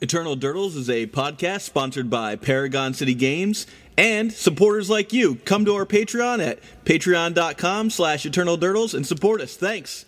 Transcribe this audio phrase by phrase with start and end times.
[0.00, 5.36] Eternal Durdles is a podcast sponsored by Paragon City Games and supporters like you.
[5.46, 9.56] Come to our Patreon at patreon.com slash Eternal Durdles and support us.
[9.56, 10.04] Thanks.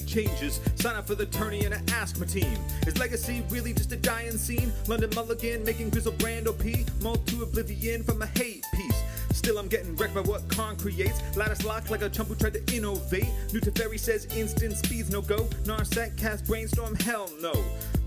[0.00, 0.60] Changes.
[0.76, 2.58] Sign up for the tourney and ask my team.
[2.86, 4.72] Is legacy really just a dying scene?
[4.88, 7.02] London Mulligan making Griselbrand OP.
[7.02, 9.02] Mold to oblivion from a hate piece.
[9.32, 11.20] Still, I'm getting wrecked by what Khan creates.
[11.36, 13.28] Lattice locked like a chump who tried to innovate.
[13.52, 15.44] New Teferi says instant speeds no go.
[15.64, 17.52] Narset cast brainstorm, hell no.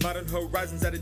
[0.01, 0.99] Modern Horizons the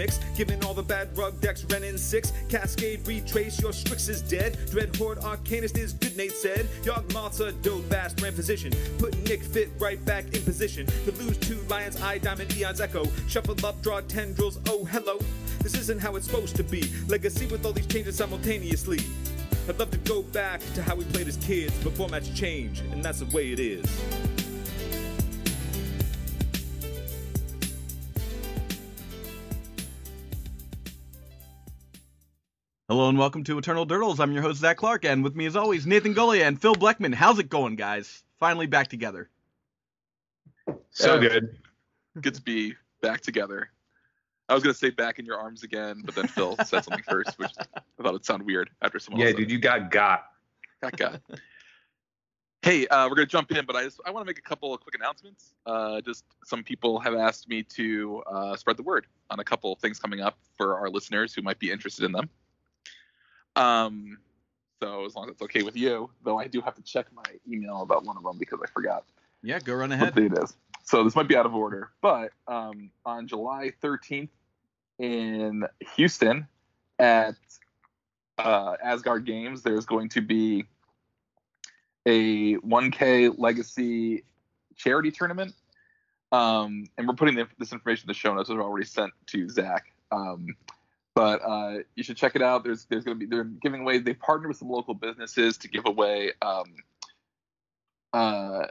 [0.00, 0.18] mix.
[0.34, 2.32] Given all the bad rug decks, Wrenn in 6.
[2.48, 4.56] Cascade retrace, your Strix is dead.
[4.70, 6.66] Dread Horde Arcanist is good, Nate said.
[6.82, 8.72] Yogg Moth's a dope fast ran position.
[8.98, 10.86] Put Nic Fit right back in position.
[11.04, 13.04] To lose two Lions, Eye Diamond, Eon's Echo.
[13.28, 15.18] Shuffle up, draw tendrils, oh hello.
[15.62, 16.90] This isn't how it's supposed to be.
[17.06, 19.00] Legacy with all these changes simultaneously.
[19.68, 23.04] I'd love to go back to how we played as kids, but formats change, and
[23.04, 23.84] that's the way it is.
[32.90, 34.18] Hello and welcome to Eternal Durdles.
[34.18, 37.14] I'm your host, Zach Clark, and with me as always, Nathan Golia and Phil Bleckman.
[37.14, 38.24] How's it going, guys?
[38.40, 39.30] Finally back together.
[40.90, 41.20] So Yeah.
[41.28, 41.58] good.
[42.20, 43.70] good to be back together.
[44.48, 47.38] I was gonna say back in your arms again, but then Phil said something first,
[47.38, 50.24] which I thought it sound weird after someone Yeah, else said dude, you got got.
[50.82, 51.22] Got got.
[52.62, 54.74] Hey, uh, we're gonna jump in, but I just I want to make a couple
[54.74, 55.54] of quick announcements.
[55.64, 59.72] Uh, just some people have asked me to uh, spread the word on a couple
[59.72, 62.28] of things coming up for our listeners who might be interested in them.
[63.60, 64.18] Um,
[64.82, 67.22] so as long as it's okay with you, though, I do have to check my
[67.48, 69.04] email about one of them because I forgot.
[69.42, 70.16] Yeah, go run ahead.
[70.18, 70.56] it is.
[70.84, 74.30] So this might be out of order, but um, on July 13th
[74.98, 75.64] in
[75.96, 76.48] Houston
[76.98, 77.34] at
[78.38, 80.64] uh, Asgard Games, there's going to be
[82.06, 84.24] a 1K Legacy
[84.76, 85.54] charity tournament.
[86.32, 88.48] Um, and we're putting the, this information in the show notes.
[88.48, 89.92] It was already sent to Zach.
[90.10, 90.56] Um,
[91.14, 92.64] but uh, you should check it out.
[92.64, 93.98] There's there's going to be they're giving away.
[93.98, 96.74] They partnered with some local businesses to give away um,
[98.12, 98.66] uh,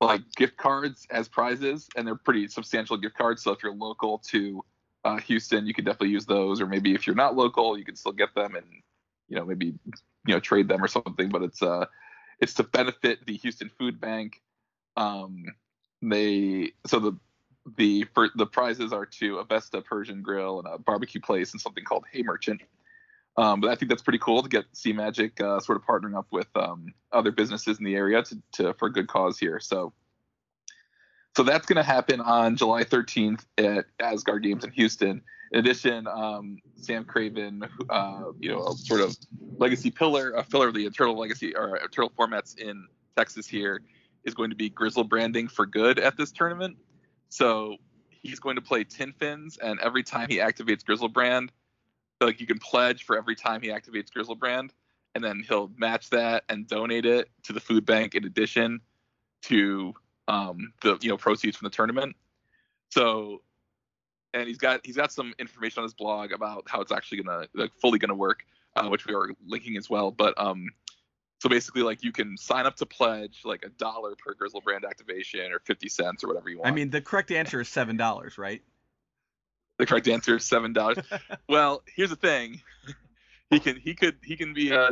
[0.00, 3.42] like gift cards as prizes, and they're pretty substantial gift cards.
[3.42, 4.64] So if you're local to
[5.04, 6.60] uh, Houston, you can definitely use those.
[6.60, 8.66] Or maybe if you're not local, you can still get them and
[9.28, 9.74] you know maybe
[10.26, 11.30] you know trade them or something.
[11.30, 11.86] But it's uh
[12.40, 14.42] it's to benefit the Houston Food Bank.
[14.96, 15.44] Um,
[16.02, 17.12] they so the
[17.76, 21.60] the for the prizes are to a Vesta Persian Grill and a barbecue place and
[21.60, 22.62] something called Hey Merchant.
[23.38, 26.16] Um, but I think that's pretty cool to get Sea Magic uh, sort of partnering
[26.16, 29.60] up with um, other businesses in the area to, to for a good cause here.
[29.60, 29.92] So,
[31.36, 35.22] so that's going to happen on July 13th at Asgard Games in Houston.
[35.52, 39.16] In addition, um, Sam Craven, uh, you know, a sort of
[39.58, 43.82] legacy pillar, a pillar of the Eternal Legacy or Eternal formats in Texas here,
[44.24, 46.76] is going to be Griselbranding for good at this tournament.
[47.28, 47.76] So
[48.22, 51.50] he's going to play Tin Fins, and every time he activates Griselbrand,
[52.20, 54.70] like you can pledge for every time he activates Griselbrand,
[55.14, 58.80] and then he'll match that and donate it to the food bank in addition
[59.42, 59.94] to
[60.28, 62.16] um, the you know proceeds from the tournament.
[62.90, 63.42] So,
[64.34, 67.46] and he's got he's got some information on his blog about how it's actually gonna
[67.54, 68.44] like fully gonna work,
[68.76, 70.10] uh, which we are linking as well.
[70.10, 70.68] But um,
[71.38, 75.52] so basically, like you can sign up to pledge like a dollar per Griselbrand activation
[75.52, 76.68] or fifty cents or whatever you want.
[76.68, 78.62] I mean, the correct answer is seven dollars, right?
[79.78, 80.98] the correct answer is seven dollars.
[81.48, 82.62] well, here's the thing.
[83.48, 84.90] He can he could he can be uh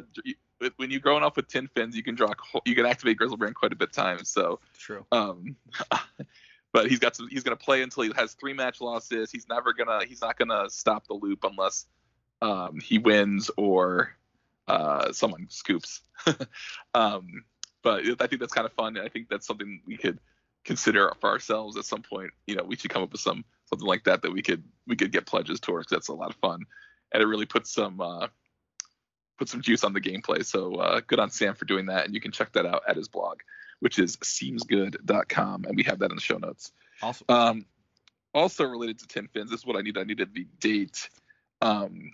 [0.76, 2.28] when you're growing up with tin fins, you can draw
[2.64, 4.28] you can activate Griselbrand quite a bit of times.
[4.28, 5.04] So True.
[5.10, 5.56] um,
[6.72, 7.26] but he's got some.
[7.28, 9.32] He's gonna play until he has three match losses.
[9.32, 10.04] He's never gonna.
[10.06, 11.86] He's not gonna stop the loop unless
[12.42, 14.16] um, he wins or
[14.68, 16.00] uh, someone scoops.
[16.94, 17.44] um,
[17.82, 18.98] but I think that's kind of fun.
[18.98, 20.18] I think that's something we could
[20.64, 22.30] consider for ourselves at some point.
[22.46, 24.96] You know, we should come up with some something like that that we could we
[24.96, 25.88] could get pledges towards.
[25.88, 26.64] That's a lot of fun,
[27.12, 28.28] and it really puts some uh,
[29.38, 30.44] put some juice on the gameplay.
[30.44, 32.96] So uh, good on Sam for doing that, and you can check that out at
[32.96, 33.40] his blog,
[33.80, 36.72] which is seemsgood.com, and we have that in the show notes.
[37.02, 37.26] Awesome.
[37.28, 37.66] Um,
[38.32, 39.98] also related to tin fins, this is what I need.
[39.98, 41.08] I needed the date,
[41.60, 42.12] um,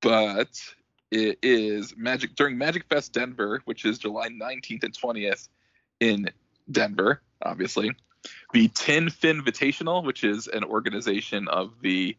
[0.00, 0.48] but
[1.12, 5.48] it is Magic during Magic Fest Denver, which is July 19th and 20th
[6.00, 6.30] in
[6.70, 7.90] Denver, obviously.
[8.54, 12.16] The Tin Fin Invitational, which is an organization of the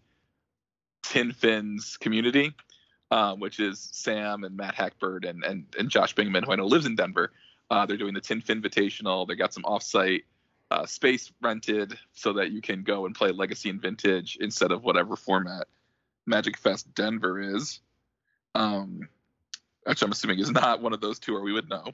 [1.02, 2.54] Tin Fins community,
[3.10, 6.68] um, which is Sam and Matt Hackbird and, and, and Josh Bingman, who I know
[6.68, 7.32] lives in Denver.
[7.72, 9.28] Uh, they're doing the Tin Fin Invitational.
[9.28, 10.26] They got some offsite
[10.70, 14.84] uh, space rented so that you can go and play Legacy and Vintage instead of
[14.84, 15.66] whatever format
[16.28, 17.80] Magic Fest Denver is.
[18.56, 19.08] Um,
[19.86, 21.92] which I'm assuming is not one of those two, or we would know.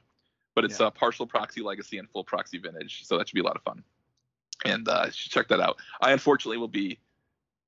[0.54, 0.86] But it's Yeah.
[0.86, 3.62] uh, partial proxy Legacy and full proxy Vintage, so that should be a lot of
[3.62, 3.82] fun.
[4.64, 5.78] And uh, you should check that out.
[6.00, 6.98] I unfortunately will be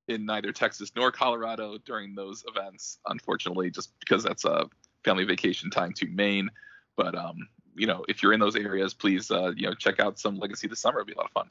[0.08, 4.68] in neither Texas nor Colorado during those events, unfortunately, just because that's a
[5.04, 6.50] family vacation time to Maine.
[6.96, 10.18] But um, you know, if you're in those areas, please uh, you know check out
[10.18, 11.00] some Legacy this summer.
[11.00, 11.50] It'll be a lot of fun.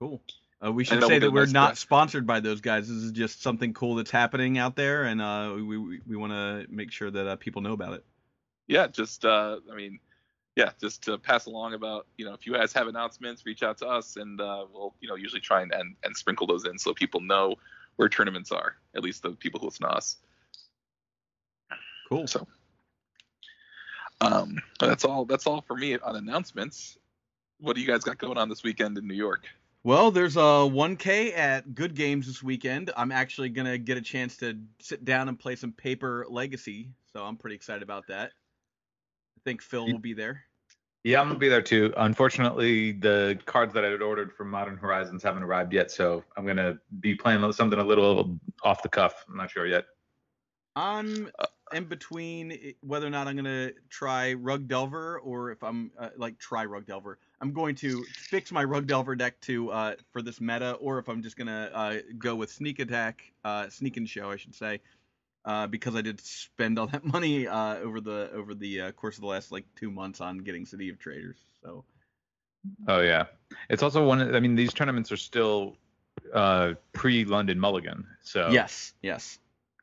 [0.00, 0.20] Cool.
[0.64, 2.88] Uh, we should say that we're not sponsored by those guys.
[2.88, 6.32] This is just something cool that's happening out there, and uh, we we, we want
[6.32, 8.04] to make sure that uh, people know about it.
[8.66, 9.98] yeah, just uh, I mean,
[10.56, 13.78] yeah, just to pass along about you know if you guys have announcements, reach out
[13.78, 16.78] to us, and uh, we'll you know usually try and, and and sprinkle those in
[16.78, 17.56] so people know
[17.96, 18.76] where tournaments are.
[18.96, 20.16] At least the people who listen to us.
[22.08, 22.26] Cool.
[22.26, 22.46] So,
[24.20, 25.24] um, that's all.
[25.24, 26.98] That's all for me on announcements.
[27.60, 29.46] What do you guys got going on this weekend in New York?
[29.86, 32.90] Well, there's a 1K at Good Games this weekend.
[32.96, 37.22] I'm actually gonna get a chance to sit down and play some Paper Legacy, so
[37.22, 38.32] I'm pretty excited about that.
[39.36, 40.42] I think Phil will be there.
[41.02, 41.92] Yeah, I'm gonna be there too.
[41.98, 46.46] Unfortunately, the cards that I had ordered from Modern Horizons haven't arrived yet, so I'm
[46.46, 49.22] gonna be playing something a little off the cuff.
[49.28, 49.84] I'm not sure yet.
[50.76, 51.30] I'm
[51.72, 56.38] in between whether or not I'm gonna try Rug Delver or if I'm uh, like
[56.38, 57.18] try Rug Delver.
[57.40, 61.08] I'm going to fix my Rug Delver deck to uh, for this meta, or if
[61.08, 64.80] I'm just gonna uh, go with Sneak Attack, uh, Sneak and Show, I should say,
[65.44, 69.16] uh, because I did spend all that money uh, over the over the uh, course
[69.16, 71.38] of the last like two months on getting City of Traitors.
[71.62, 71.84] So
[72.88, 73.24] Oh yeah,
[73.68, 74.34] it's also one.
[74.34, 75.76] I mean, these tournaments are still
[76.32, 79.38] uh, pre-London Mulligan, so yes, yes,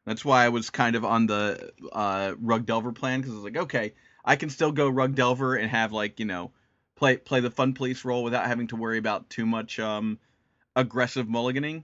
[0.06, 3.44] that's why I was kind of on the uh, Rug Delver plan because I was
[3.44, 3.94] like, okay,
[4.26, 6.52] I can still go Rug Delver and have like you know
[6.96, 10.20] play play the fun police role without having to worry about too much um,
[10.76, 11.84] aggressive mulliganing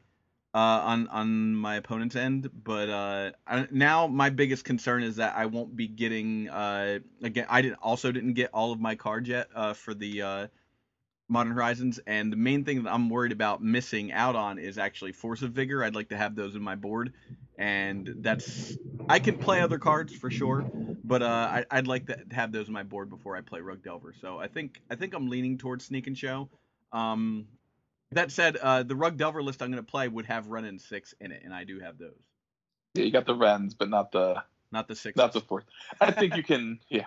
[0.54, 2.50] uh, on on my opponent's end.
[2.64, 7.46] But uh, I, now my biggest concern is that I won't be getting uh, again.
[7.50, 10.48] I didn't also didn't get all of my cards yet uh, for the uh,
[11.30, 15.12] Modern Horizons, and the main thing that I'm worried about missing out on is actually
[15.12, 15.84] Force of Vigor.
[15.84, 17.14] I'd like to have those in my board,
[17.58, 18.78] and that's
[19.10, 20.70] I can play other cards for sure,
[21.04, 23.84] but uh, I, I'd like to have those in my board before I play Rug
[23.84, 24.14] Delver.
[24.22, 26.50] So I think I think I'm leaning towards Sneak and Show.
[26.92, 27.48] Um,
[28.12, 30.80] that said, uh, the Rug Delver list I'm going to play would have Wrenn in
[30.80, 32.14] six in it, and I do have those,
[32.96, 35.18] Yeah, you got the Wrenns, but not the not the six.
[35.18, 35.66] not the fourth.
[36.00, 36.80] I think you can.
[36.90, 37.06] Yeah,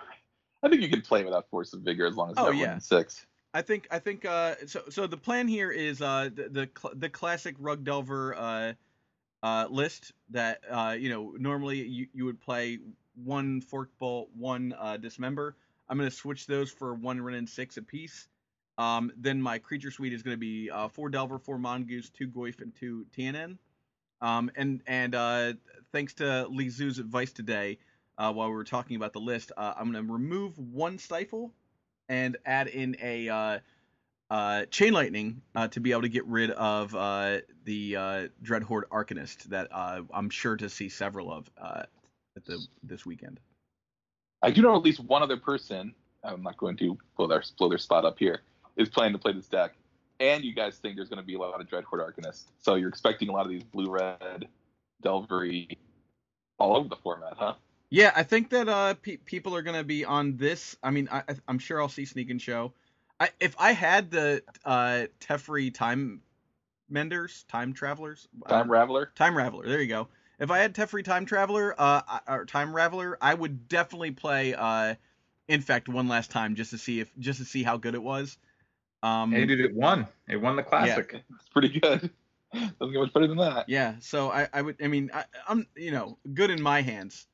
[0.63, 2.77] I think you can play without Force of Vigor as long as you Oh, yeah.
[2.77, 3.25] six.
[3.53, 7.09] I think I think uh so so the plan here is uh the the, the
[7.09, 8.33] classic rug delver
[9.43, 12.79] uh uh list that uh you know normally you, you would play
[13.15, 15.55] one fork bolt one uh dismember.
[15.89, 18.27] I'm gonna switch those for one Wrenn and six apiece.
[18.77, 22.61] Um then my creature suite is gonna be uh four delver four mongoose two goyf
[22.61, 23.57] and two TNN
[24.21, 25.53] um and and uh
[25.91, 27.77] thanks to Lee Zoo's advice today
[28.17, 31.53] uh while we were talking about the list uh, I'm gonna remove one stifle
[32.09, 33.29] and add in a
[34.31, 38.85] uh, chain lightning uh, to be able to get rid of uh, the uh, Dreadhorde
[38.89, 41.83] Arcanist that uh, I'm sure to see several of uh,
[42.37, 43.41] at the this weekend.
[44.41, 45.93] I do know at least one other person.
[46.23, 48.39] I'm not going to blow their blow their spot up here.
[48.77, 49.73] Is planning to play this deck,
[50.21, 52.45] and you guys think there's going to be a lot of Dreadhorde Arcanist.
[52.59, 54.47] So you're expecting a lot of these blue red,
[55.03, 55.77] Delvery,
[56.57, 57.55] all over the format, huh?
[57.89, 60.77] Yeah, I think that uh, pe- people are gonna be on this.
[60.81, 62.71] I mean, I, I- I'm sure I'll see Sneak and Show.
[63.21, 66.21] I, if I had the uh, Teferi Time
[66.89, 69.13] Menders, Time Travelers, uh, Time Raveler.
[69.13, 69.63] Time Raveler.
[69.63, 70.07] There you go.
[70.39, 74.95] If I had Teferi Time Traveler, uh, or Time Raveler, I would definitely play uh,
[75.47, 78.39] Infect one last time just to see if just to see how good it was.
[79.03, 80.07] Um, Hey, dude, it won.
[80.27, 81.23] It won the classic.
[81.35, 82.09] It's pretty good.
[82.53, 83.69] Doesn't get much better than that.
[83.69, 83.95] yeah.
[83.99, 84.77] So I, I would.
[84.81, 87.27] I mean, I, I'm you know good in my hands.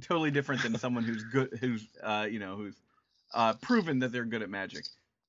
[0.00, 2.74] Totally different than someone who's good, who's uh, you know, who's
[3.34, 4.86] uh, proven that they're good at Magic.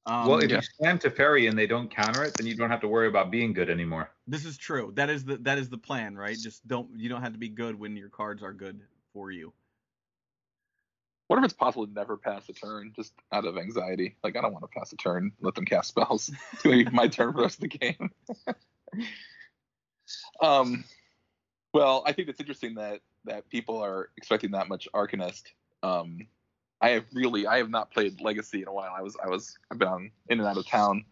[0.07, 0.55] Um, well, if yeah.
[0.55, 3.09] you stand to ferry and they don't counter it, then you don't have to worry
[3.09, 4.09] about being good anymore.
[4.25, 4.93] this is true.
[4.95, 6.37] That is the that is the plan, right?
[6.39, 8.79] Just don't you don't have to be good when your cards are good
[9.13, 9.53] for you.
[11.27, 14.15] What if it's possible to never pass a turn just out of anxiety?
[14.23, 16.31] Like I don't want to pass a turn, let them cast spells.
[16.53, 18.09] It's gonna be my turn for the rest of the game.
[20.41, 20.85] um,
[21.73, 25.43] well, I think it's interesting that that people are expecting that much Arcanist.
[25.83, 26.27] Um,
[26.81, 28.93] I have really, I have not played Legacy in a while.
[28.95, 31.05] I was, I was, I've been on, in and out of town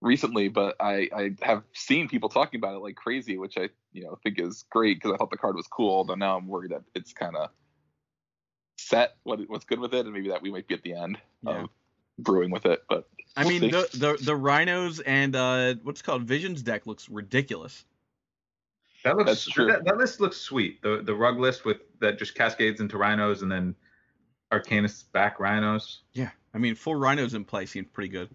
[0.00, 4.04] recently, but I, I have seen people talking about it like crazy, which I, you
[4.04, 6.04] know, think is great because I thought the card was cool.
[6.04, 7.50] But now I'm worried that it's kind of
[8.78, 11.18] set what what's good with it, and maybe that we might be at the end
[11.42, 11.62] Yeah.
[11.62, 11.68] of
[12.18, 12.84] brewing with it.
[12.88, 13.70] But I We'll mean, see.
[13.70, 17.84] the, the the rhinos and uh, what's it called Visions deck looks ridiculous.
[19.04, 19.66] That looks That's true.
[19.66, 20.80] That, that list looks sweet.
[20.82, 23.74] The the rug list with that just cascades into rhinos and then
[24.52, 26.02] Arcanist back rhinos.
[26.12, 28.28] Yeah, I mean, full rhinos in play seems pretty good.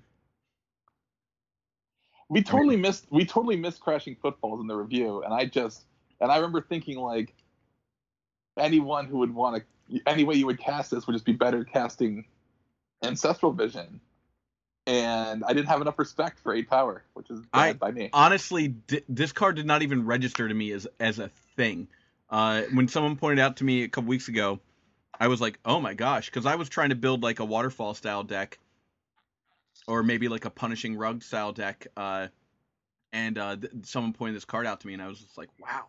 [2.30, 5.86] we totally missed we totally missed crashing footfalls in the review and i just
[6.20, 7.34] and i remember thinking like
[8.58, 11.64] anyone who would want to any way you would cast this would just be better
[11.64, 12.26] casting
[13.02, 14.02] ancestral vision
[14.88, 18.10] and i didn't have enough respect for eight power which is bad I- by me
[18.12, 21.88] honestly, d- this card did not even register to me as as a thing.
[22.30, 24.60] Uh, when someone pointed out to me a couple weeks ago,
[25.20, 27.94] I was like, "Oh my gosh!" Because I was trying to build like a waterfall
[27.94, 28.60] style deck,
[29.88, 31.88] or maybe like a punishing rug style deck.
[31.96, 32.28] Uh,
[33.14, 35.50] and uh, th- someone pointed this card out to me, and I was just like,
[35.60, 35.88] "Wow."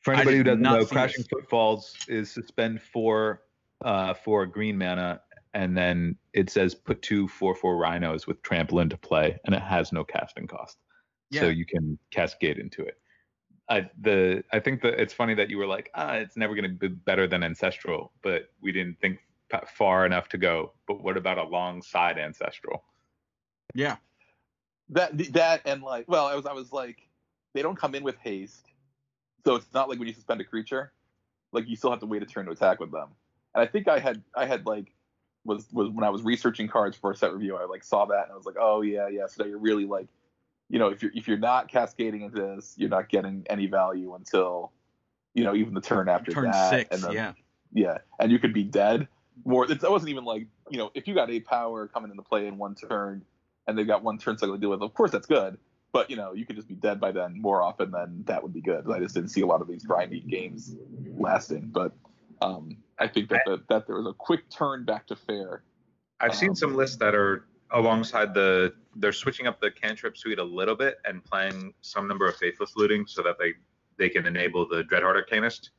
[0.00, 1.28] For anybody who doesn't know, Crashing this.
[1.28, 3.42] Footfalls is suspend four
[3.84, 5.20] uh, for green mana,
[5.54, 9.62] and then it says put two four four rhinos with trample into play, and it
[9.62, 10.78] has no casting cost,
[11.32, 12.98] so you can cascade into it.
[13.72, 16.70] I the I think that it's funny that you were like, ah, it's never going
[16.70, 19.18] to be better than ancestral, but we didn't think
[19.66, 20.72] far enough to go.
[20.86, 22.84] But what about alongside ancestral?
[23.74, 23.96] Yeah,
[24.92, 27.08] that that and like well i was i was like
[27.54, 28.68] they don't come in with haste
[29.44, 30.92] so it's not like when you suspend a creature
[31.52, 33.08] like you still have to wait a turn to attack with them
[33.54, 34.92] and i think i had i had like
[35.44, 38.24] was was when i was researching cards for a set review i like saw that
[38.24, 40.06] and i was like oh yeah yeah so you're really like
[40.72, 44.14] you know if you're if you're not cascading into this you're not getting any value
[44.14, 44.72] until
[45.34, 46.88] you know even the turn after turn that six.
[46.90, 47.32] and then, yeah,
[47.72, 49.06] yeah, and you could be dead.
[49.44, 52.46] More, it wasn't even like you know, if you got eight power coming into play
[52.46, 53.22] in one turn,
[53.66, 55.58] and they've got one turn cycle to deal with, of course that's good.
[55.92, 58.54] But you know, you could just be dead by then more often than that would
[58.54, 58.90] be good.
[58.90, 60.74] I just didn't see a lot of these grindy games
[61.18, 61.70] lasting.
[61.72, 61.92] But
[62.40, 65.62] um, I think that the, that there was a quick turn back to fair.
[66.20, 70.38] I've seen Um, some lists that are alongside the they're switching up the cantrip suite
[70.38, 73.52] a little bit and playing some number of faithless looting so that they
[73.98, 75.70] they can enable the Dreadhorde Arcanist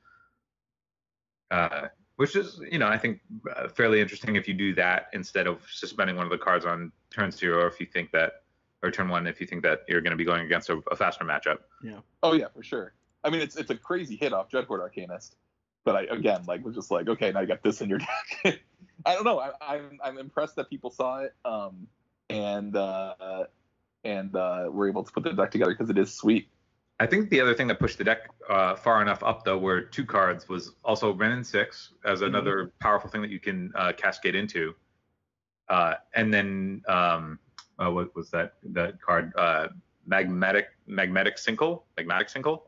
[1.52, 3.20] uh, which is you know i think
[3.56, 6.92] uh, fairly interesting if you do that instead of suspending one of the cards on
[7.10, 8.44] turn zero or if you think that
[8.84, 10.96] or turn one if you think that you're going to be going against a, a
[10.96, 12.94] faster matchup yeah Oh yeah, for sure.
[13.24, 15.36] I mean, it's it's a crazy hit off Dreadhorde Arcanist,
[15.84, 18.00] but I again like was just like, okay, now you got this in your
[18.44, 18.62] deck.
[19.06, 19.40] I don't know.
[19.40, 21.88] I, I'm I'm impressed that people saw it, um,
[22.30, 23.46] and uh,
[24.04, 26.48] and uh, were able to put the deck together because it is sweet.
[27.00, 29.82] I think the other thing that pushed the deck uh, far enough up, though, were
[29.82, 33.94] two cards was also Wrenn and Six as another powerful thing that you can uh,
[33.94, 34.76] cascade into,
[35.70, 37.40] uh, and then um,
[37.80, 39.34] uh, what was that that card?
[39.36, 39.70] Uh,
[40.08, 42.64] magmatic magmatic Sinkhole, magmatic Sinkhole.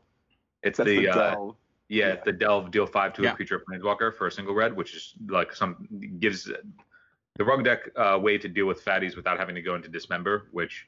[0.62, 1.56] It's That's the, the, uh, delve.
[1.88, 2.12] yeah, yeah.
[2.14, 3.32] it's the delve deal five to Yeah.
[3.32, 5.86] a creature planeswalker for a single red, which is like some
[6.18, 6.50] gives
[7.36, 10.46] the rug deck a way to deal with fatties without having to go into dismember,
[10.52, 10.86] which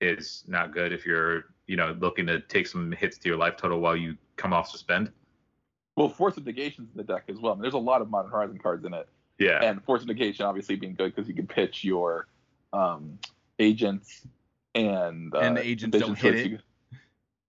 [0.00, 3.56] is not good if you're you know looking to take some hits to your life
[3.56, 5.12] total while you come off suspend.
[5.96, 7.52] Well, Force of Negation's in the deck as well.
[7.52, 10.08] I mean, there's a lot of Modern Horizon cards in it, Yeah, and Force of
[10.08, 12.28] Negation obviously being good because you can pitch your
[12.72, 13.18] um,
[13.58, 14.26] agents
[14.74, 16.50] and uh, And the agents don't hit it.
[16.52, 16.58] You-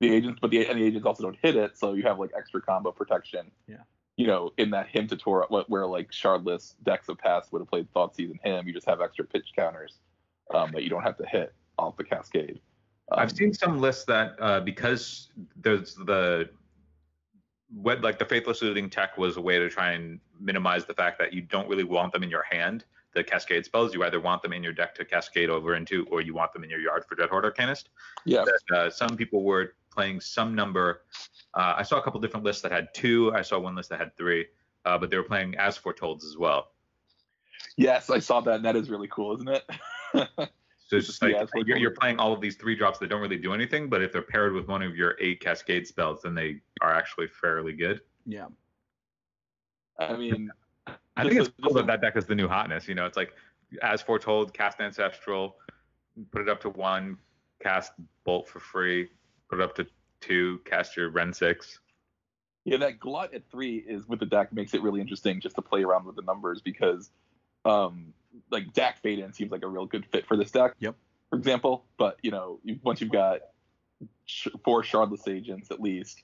[0.02, 2.32] The agents, but the and the agents also don't hit it, so you have like
[2.36, 3.52] extra combo protection.
[3.68, 3.78] Yeah.
[4.18, 5.16] You know, in that him to
[5.68, 9.02] where, like shardless decks of past would have played Thoughtseize and him, you just have
[9.02, 10.00] extra pitch counters
[10.54, 12.60] um, that you don't have to hit off the cascade.
[13.12, 16.50] Um, I've seen some lists that uh, because there's the
[17.74, 21.20] what like the faithless looting tech was a way to try and minimize the fact
[21.20, 22.86] that you don't really want them in your hand.
[23.14, 26.22] The cascade spells, you either want them in your deck to cascade over into, or
[26.22, 27.86] you want them in your yard for Dreadhorde Arcanist.
[28.26, 28.46] yeah.
[28.46, 31.02] that uh, some people were playing some number.
[31.54, 33.32] Uh, I saw a couple different lists that had two.
[33.36, 34.48] I saw one list that had three,
[34.86, 36.72] uh, but they were playing as foretold as well.
[37.78, 39.70] Yes, I saw that, and that is really cool, isn't it?
[40.88, 43.22] So it's just like Yeah, you're, you're playing all of these three drops that don't
[43.22, 46.36] really do anything, but if they're paired with one of your eight cascade spells, then
[46.36, 48.02] they are actually fairly good.
[48.26, 48.48] yeah.
[49.98, 50.52] I mean,
[50.88, 52.90] I Just think a- it's cool just a- that that deck is the new hotness.
[52.90, 53.32] You know, it's like
[53.82, 55.56] as foretold, cast ancestral,
[56.32, 57.18] put it up to one,
[57.64, 57.94] cast
[58.26, 59.08] bolt for free,
[59.52, 59.86] put it up to
[60.22, 61.80] two, cast your Wrenn six.
[62.64, 65.62] Yeah, that glut at three is with the deck makes it really interesting just to
[65.62, 67.12] play around with the numbers because,
[67.66, 68.14] um,
[68.50, 70.76] like Dack Fayden seems like a real good fit for this deck.
[70.80, 70.96] Yep.
[71.30, 73.42] For example, but you know, once you've got
[74.26, 76.24] sh- four Shardless agents at least,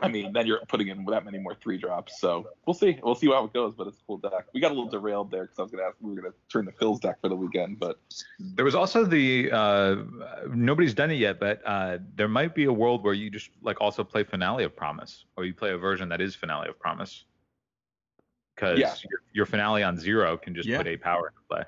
[0.00, 2.20] I mean, then you're putting in that many more three drops.
[2.20, 2.98] So we'll see.
[3.02, 3.74] We'll see how it goes.
[3.76, 4.46] But it's a cool deck.
[4.52, 6.66] We got a little derailed there because I was gonna ask we were gonna turn
[6.66, 7.98] the Phil's deck for the weekend, but
[8.38, 9.96] There was also the uh,
[10.50, 13.80] nobody's done it yet, but uh, there might be a world where you just like
[13.80, 17.24] also play Finale of Promise, or you play a version that is Finale of Promise,
[18.54, 18.94] because Yeah.
[19.10, 20.76] your, your Finale on zero can just Yeah.
[20.76, 21.62] put a power into play.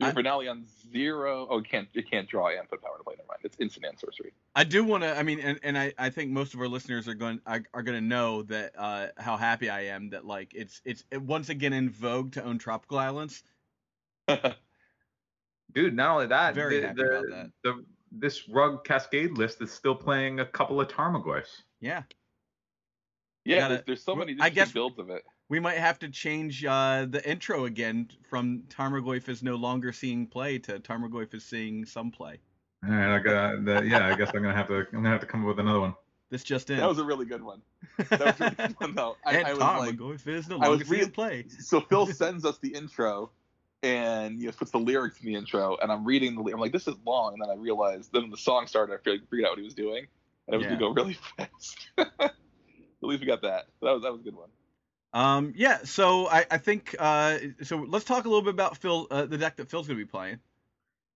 [0.00, 1.46] Your I- finale on zero.
[1.48, 3.14] Oh, it can't it can't draw and put power to play.
[3.16, 3.40] Never mind.
[3.44, 4.32] It's instant and sorcery.
[4.56, 5.16] I do want to.
[5.16, 7.82] I mean, and, and I, I think most of our listeners are going are, are
[7.82, 11.48] going to know that uh, how happy I am that like it's it's it, once
[11.48, 13.42] again in vogue to own tropical islands.
[15.72, 17.50] Dude, not only that, Very the, happy the, about that.
[17.62, 21.62] The, this rug cascade list is still playing a couple of Tarmogoyfs.
[21.80, 22.02] Yeah,
[23.44, 25.24] Yeah, Gotta- there's, there's so many I guess- builds of it.
[25.48, 30.26] We might have to change uh, the intro again from Tarmogoyf is no longer seeing
[30.26, 32.38] play to Tarmogoyf is seeing some play.
[32.86, 34.08] All right, I got the, yeah.
[34.08, 35.94] I guess I'm gonna have to I'm gonna have to come up with another one.
[36.30, 36.78] This just in.
[36.78, 37.60] That was a really good one.
[38.08, 39.16] That was a really good one though.
[39.24, 41.46] I, and I was like, Tarmogoyf is no I was longer seeing play.
[41.48, 43.30] so Phil sends us the intro,
[43.82, 46.52] and you know puts the lyrics in the intro, and I'm reading the.
[46.52, 48.12] I'm like, this is long, and then I realized.
[48.12, 50.06] Then the song started, I figured, figured out what he was doing,
[50.48, 50.76] and it was Yeah.
[50.76, 51.88] gonna go really fast.
[51.98, 52.32] At
[53.02, 53.66] least we got that.
[53.82, 54.48] That was that was a good one.
[55.14, 57.76] Um, yeah, so I, I think uh, so.
[57.76, 60.40] Let's talk a little bit about Phil, uh, the deck that Phil's gonna be playing.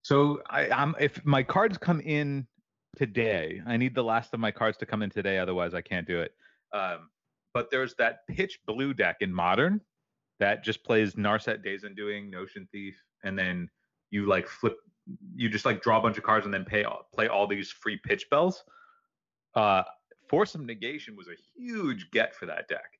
[0.03, 2.47] So I, I'm if my cards come in
[2.95, 6.07] today, I need the last of my cards to come in today, otherwise I can't
[6.07, 6.33] do it.
[6.73, 7.09] Um,
[7.53, 9.81] but there's that pitch blue deck in modern
[10.39, 13.69] that just plays Narset Days Undoing, Notion Thief, and then
[14.11, 14.77] you like flip,
[15.35, 17.99] you just like draw a bunch of cards and then pay play all these free
[18.01, 18.63] pitch spells.
[19.55, 19.83] Uh,
[20.29, 22.98] Force of Negation was a huge get for that deck,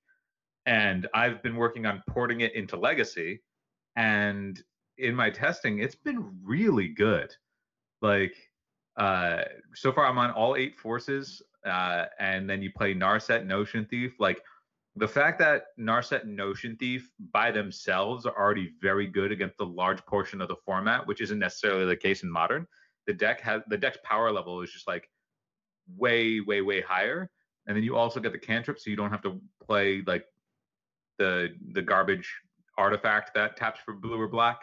[0.69, 3.41] and I've been working on porting it into Legacy,
[3.95, 4.61] and
[4.99, 7.35] in my testing, it's been really good.
[8.03, 8.35] Like,
[8.95, 9.41] uh,
[9.73, 14.19] so far I'm on all eight forces, uh, and then you play Narset, Notion Thief.
[14.19, 14.43] Like,
[14.95, 19.65] the fact that Narset and Notion Thief by themselves are already very good against the
[19.65, 22.67] large portion of the format, which isn't necessarily the case in modern.
[23.07, 25.09] The deck has the deck's power level is just like
[25.97, 27.31] way, way, way higher.
[27.65, 30.25] And then you also get the cantrip, so you don't have to play like
[31.19, 32.33] the the garbage
[32.77, 34.61] artifact that taps for blue or black.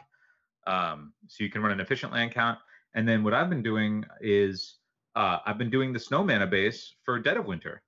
[0.66, 2.58] Um, so you can run an efficient land count.
[2.94, 4.78] And then what I've been doing is
[5.14, 7.82] uh, I've been doing the snow mana base for Dead of Winter.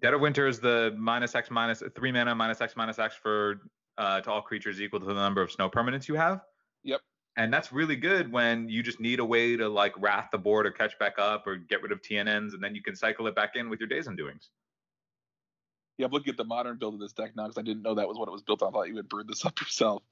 [0.00, 3.60] Dead of Winter is the minus X minus three mana minus X minus X for
[3.98, 6.40] uh, to all creatures equal to the number of snow permanents you have.
[6.84, 7.00] Yep.
[7.36, 10.66] And that's really good when you just need a way to like wrath the board
[10.66, 13.34] or catch back up or get rid of TNNs, and then you can cycle it
[13.34, 14.48] back in with your Days Undoings.
[15.98, 17.94] Yeah, I'm looking at the modern build of this deck now because I didn't know
[17.94, 18.68] that was what it was built on.
[18.68, 20.02] I thought you had brewed this up yourself.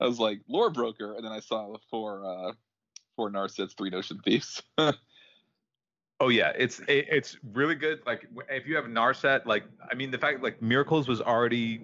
[0.00, 2.52] I was like lore broker, and then I saw the four uh
[3.16, 4.62] four Narsets, three Notion Thieves.
[6.20, 8.00] Oh yeah, it's it, it's really good.
[8.04, 11.82] Like if you have Narset, like I mean the fact like Miracles was already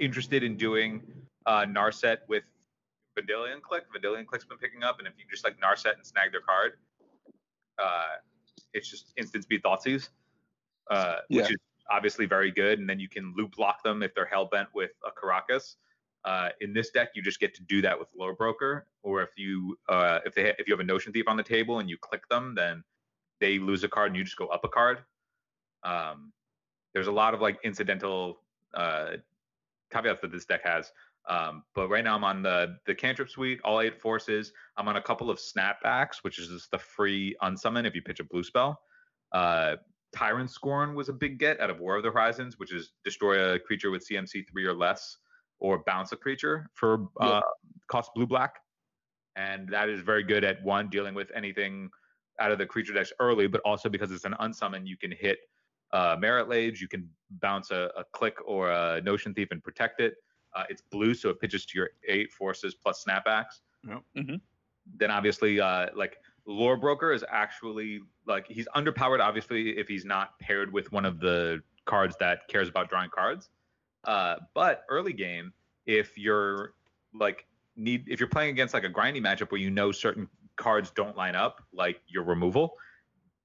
[0.00, 1.00] interested in doing
[1.46, 2.42] uh, Narset with
[3.16, 3.84] Vendilion Clique.
[3.94, 6.72] Vendilion Clique's been picking up, and if you just like Narset and snag their card,
[7.80, 8.16] uh,
[8.74, 10.08] it's just instant speed Thoughtseize,
[10.90, 11.42] uh, Yeah.
[11.42, 11.56] which is
[11.90, 12.78] obviously very good.
[12.78, 15.76] And then you can loop block them if they're hell bent with a Karakas.
[16.24, 19.30] Uh, in this deck, you just get to do that with Lore Broker, or if
[19.36, 21.96] you uh, if they if you have a Notion Thief on the table and you
[21.98, 22.84] click them, then
[23.40, 24.98] they lose a card and you just go up a card.
[25.82, 26.32] Um,
[26.94, 28.38] there's a lot of like incidental
[28.74, 29.16] uh,
[29.90, 30.92] caveats that this deck has.
[31.28, 34.52] Um, but right now I'm on the the cantrip suite, all eight forces.
[34.76, 38.20] I'm on a couple of snapbacks, which is just the free unsummon if you pitch
[38.20, 38.80] a blue spell.
[39.32, 39.76] Uh,
[40.14, 43.54] Tyrant Scorn was a big get out of War of the Horizons, which is destroy
[43.54, 45.18] a creature with CMC three or less,
[45.58, 47.40] or bounce a creature for uh,
[47.88, 48.56] cost blue black,
[49.36, 51.88] and that is very good at one dealing with anything
[52.40, 55.38] out of the creature decks early, but also because it's an unsummon, you can hit
[55.92, 57.08] uh, Marit Lage, you can
[57.40, 60.14] bounce a, a Clique or a Notion Thief and protect it.
[60.54, 63.60] Uh, it's blue, so it pitches to your eight forces plus snapbacks.
[63.86, 64.02] Yep.
[64.16, 64.40] Mhm.
[64.96, 69.20] Then obviously, uh, like Lore Broker is actually like he's underpowered.
[69.20, 73.48] Obviously, if he's not paired with one of the cards that cares about drawing cards.
[74.04, 75.52] Uh, but early game,
[75.86, 76.74] if you're
[77.14, 80.90] like need if you're playing against like a grindy matchup where you know certain cards
[80.90, 82.74] don't line up, like your removal,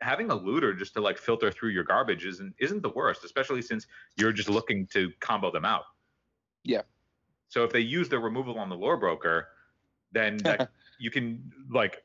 [0.01, 3.62] having a looter just to like filter through your garbage isn't isn't the worst, especially
[3.62, 5.83] since you're just looking to combo them out.
[6.63, 6.81] Yeah.
[7.49, 9.47] So if they use the removal on the lore broker,
[10.12, 12.03] then that you can like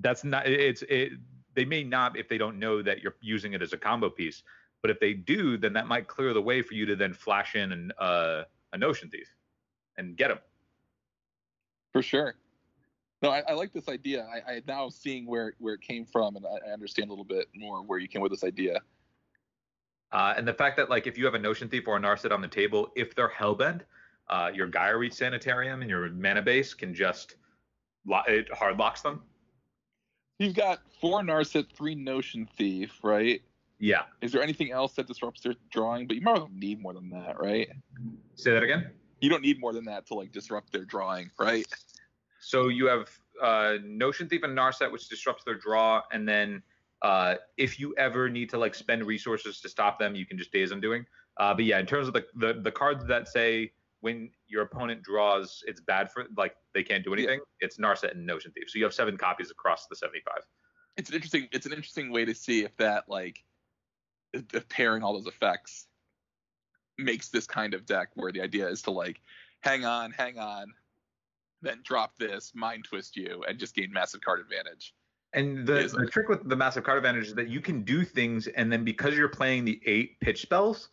[0.00, 1.12] that's not it's it
[1.54, 4.42] they may not if they don't know that you're using it as a combo piece,
[4.80, 7.54] but if they do, then that might clear the way for you to then flash
[7.54, 9.28] in an, uh, a notion thief
[9.98, 10.38] and get them.
[11.92, 12.34] For sure.
[13.20, 14.26] No, I, I like this idea.
[14.26, 17.24] I, I now seeing where where it came from, and I, I understand a little
[17.24, 18.80] bit more where you came with this idea.
[20.10, 22.32] Uh, and the fact that like if you have a notion thief or a narset
[22.32, 23.82] on the table, if they're hellbent,
[24.28, 27.36] uh, your Reach Sanitarium and your mana base can just
[28.06, 29.22] lo- it hard locks them.
[30.42, 33.40] You've got four Narset, three Notion Thief, right?
[33.78, 34.02] Yeah.
[34.20, 36.08] Is there anything else that disrupts their drawing?
[36.08, 37.68] But you might need more than that, right?
[38.34, 38.90] Say that again.
[39.20, 41.64] You don't need more than that to like disrupt their drawing, right?
[42.40, 43.08] So you have
[43.40, 46.60] uh, Notion Thief and Narset, which disrupts their draw, and then
[47.02, 50.50] uh, if you ever need to like spend resources to stop them, you can just
[50.50, 51.06] daze undoing.
[51.36, 53.70] Uh, but yeah, in terms of the, the the cards that say
[54.02, 57.40] when your opponent draws, it's bad for like they can't do anything.
[57.60, 58.64] It's Narset and Notion Thief.
[58.68, 60.34] So you have seven copies across the 75.
[60.96, 63.42] It's an interesting it's an interesting way to see if that like
[64.34, 65.86] if pairing all those effects
[66.98, 69.20] makes this kind of deck where the idea is to like
[69.60, 70.66] hang on, hang on,
[71.62, 74.94] then drop this, mind twist you, and just gain massive card advantage.
[75.32, 78.48] And the, the trick with the massive card advantage is that you can do things,
[78.48, 80.88] and then because you're playing the eight pitch spells,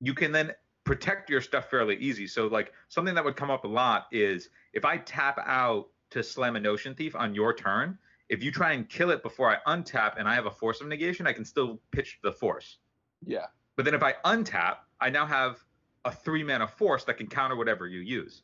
[0.00, 0.52] you can then
[0.88, 2.26] protect your stuff fairly easy.
[2.26, 6.22] So like something that would come up a lot is if I tap out to
[6.22, 7.98] slam a Notion Thief on your turn,
[8.30, 10.86] if you try and kill it before I untap and I have a force of
[10.86, 12.78] negation, I can still pitch the force.
[13.26, 13.44] Yeah.
[13.76, 15.62] But then if I untap, I now have
[16.06, 18.40] a three mana force that can counter whatever you use.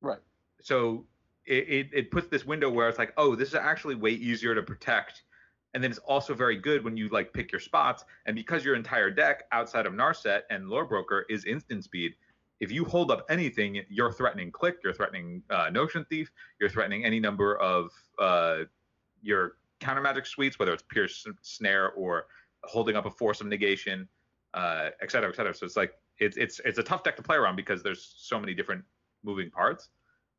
[0.00, 0.20] Right.
[0.62, 1.04] So
[1.44, 4.54] it, it, it puts this window where it's like, oh, this is actually way easier
[4.54, 5.24] to protect.
[5.74, 8.04] And then it's also very good when you like pick your spots.
[8.26, 12.14] And because your entire deck outside of Narset and Lore Broker is instant speed,
[12.58, 16.30] if you hold up anything, you're threatening Clique, you're threatening uh, Notion Thief,
[16.60, 18.64] you're threatening any number of uh,
[19.22, 22.26] your counter magic suites, whether it's Pierce Snare or
[22.64, 24.06] holding up a Force of Negation,
[24.54, 25.54] uh, et cetera, et cetera.
[25.54, 28.38] So it's like it's it's it's a tough deck to play around because there's so
[28.38, 28.84] many different
[29.22, 29.88] moving parts.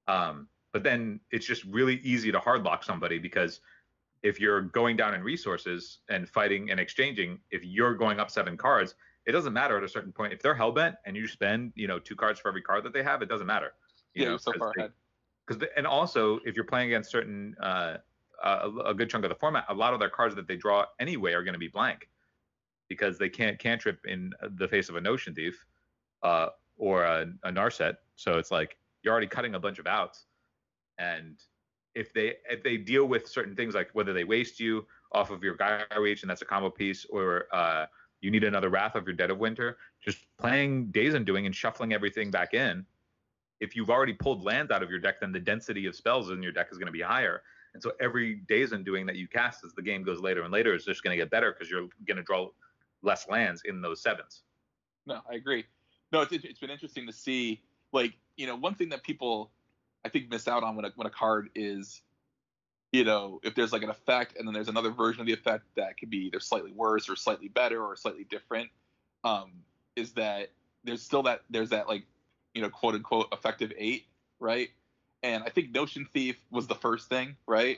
[0.08, 3.62] Um, but then it's just really easy to hardlock somebody because
[4.24, 8.56] if you're going down in resources and fighting and exchanging, if you're going up seven
[8.58, 10.34] cards, it doesn't matter at a certain point.
[10.34, 13.04] If they're hellbent and you spend, you know, two cards for every card that they
[13.04, 13.74] have, it doesn't matter.
[14.14, 14.92] You yeah, know, so far they- ahead.
[15.48, 17.98] because and also if you're playing against certain uh,
[18.44, 20.86] a, a good chunk of the format, a lot of their cards that they draw
[21.00, 22.10] anyway are going to be blank
[22.90, 25.66] because they can't cantrip in the face of a Notion Thief
[26.24, 27.96] uh, or a, a Narset.
[28.16, 30.26] So it's like you're already cutting a bunch of outs,
[30.98, 31.38] and
[31.96, 35.44] if they if they deal with certain things like whether they waste you off of
[35.44, 37.86] your Geier Reach and that's a combo piece, or uh,
[38.22, 41.94] you need another Wrath of your Dead of Winter, just playing Days Undoing and shuffling
[41.94, 42.86] everything back in
[43.62, 46.44] if you've already pulled lands out of your deck, then the density of spells in
[46.44, 47.44] your deck is going to be higher.
[47.74, 50.76] And so every days undoing that you cast as the game goes later and later
[50.76, 52.50] is just going to get better because you're going to draw
[53.04, 54.42] less lands in those sevens.
[55.06, 55.66] No, I agree.
[56.12, 57.62] No, it's it's been interesting to see.
[57.94, 59.52] Like, you know, one thing that people
[60.06, 62.02] I think miss out on when a when a card is,
[62.92, 65.64] you know, if there's like an effect and then there's another version of the effect
[65.76, 68.70] that could be either slightly worse or slightly better or slightly different,
[69.24, 69.52] um,
[69.96, 70.50] is that
[70.84, 72.04] there's still that there's that like,
[72.54, 74.06] you know, quote unquote effective eight,
[74.40, 74.70] right?
[75.24, 77.78] And I think Notion Thief was the first thing, right?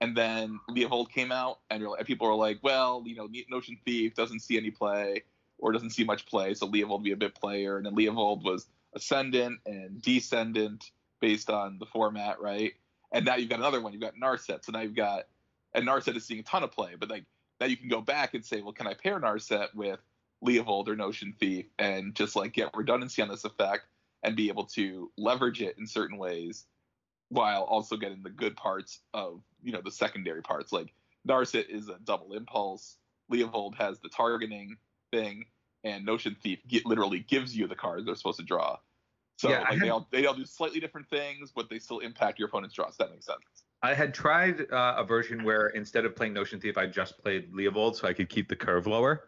[0.00, 3.78] And then Leovold came out, and, like, and people were like, well, you know, Notion
[3.84, 5.22] Thief doesn't see any play
[5.58, 7.76] or doesn't see much play, so Leovold would be a bit player.
[7.76, 12.72] And then Leovold was ascendant and descendant based on the format, right?
[13.12, 13.92] And now you've got another one.
[13.92, 14.64] You've got Narset.
[14.64, 15.24] So now you've got
[15.74, 17.24] and Narset is seeing a ton of play, but like
[17.60, 20.00] now you can go back and say, well, can I pair Narset with
[20.44, 23.84] Leovold or Notion Thief and just like get redundancy on this effect
[24.22, 26.64] and be able to leverage it in certain ways
[27.28, 30.72] while also getting the good parts of you know the secondary parts.
[30.72, 30.92] Like
[31.28, 32.96] Narset is a double impulse.
[33.30, 34.76] Leovold has the targeting
[35.12, 35.44] thing,
[35.84, 38.78] and Notion Thief get, literally gives you the cards they're supposed to draw.
[39.40, 42.38] So Yeah, like they all they all do slightly different things, but they still impact
[42.38, 42.98] your opponent's draws.
[42.98, 43.64] That makes sense.
[43.82, 47.50] I had tried uh, a version where instead of playing Notion Thief, I just played
[47.50, 49.24] Leovold so I could keep the curve lower.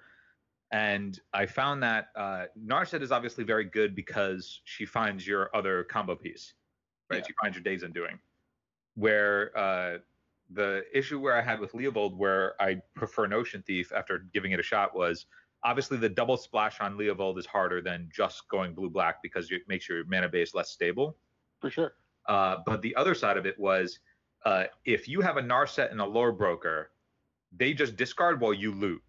[0.71, 5.85] And I found that uh, Narset is obviously very good because she finds your other
[5.85, 6.53] combo piece,
[7.09, 7.21] right?
[7.21, 7.27] Yeah.
[7.29, 8.19] She finds your Days Undoing.
[8.95, 9.99] Where uh,
[10.51, 14.61] the issue where I had with Leovold, where I prefer Notion Thief after giving it
[14.61, 15.25] a shot, was
[15.65, 19.63] obviously the double splash on Leovold is harder than just going blue black because it
[19.69, 21.17] makes your mana base less stable.
[21.61, 21.95] For sure.
[22.27, 23.99] Uh, but the other side of it was
[24.45, 26.91] uh, if you have a Narset and a Lore Broker,
[27.57, 29.03] they just discard while you loot.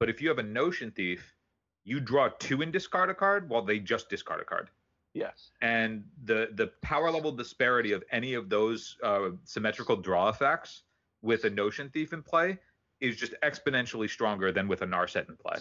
[0.00, 1.34] But if you have a Notion Thief,
[1.84, 4.70] you draw two and discard a card while they just discard a card.
[5.12, 5.50] Yes.
[5.62, 10.82] And the the power level disparity of any of those uh, symmetrical draw effects
[11.22, 12.58] with a Notion Thief in play
[13.04, 15.58] is just exponentially stronger than with a Narset in play.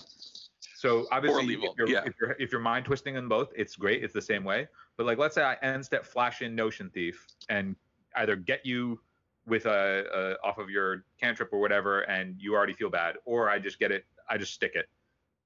[0.75, 2.03] So obviously, if you're, yeah.
[2.05, 4.03] if you're if you're mind twisting in both, it's great.
[4.03, 4.67] It's the same way.
[4.97, 7.75] But like, let's say I end step flash in Notion Thief and
[8.15, 8.99] either get you
[9.45, 13.49] with a, a off of your cantrip or whatever, and you already feel bad, or
[13.49, 14.87] I just get it, I just stick it,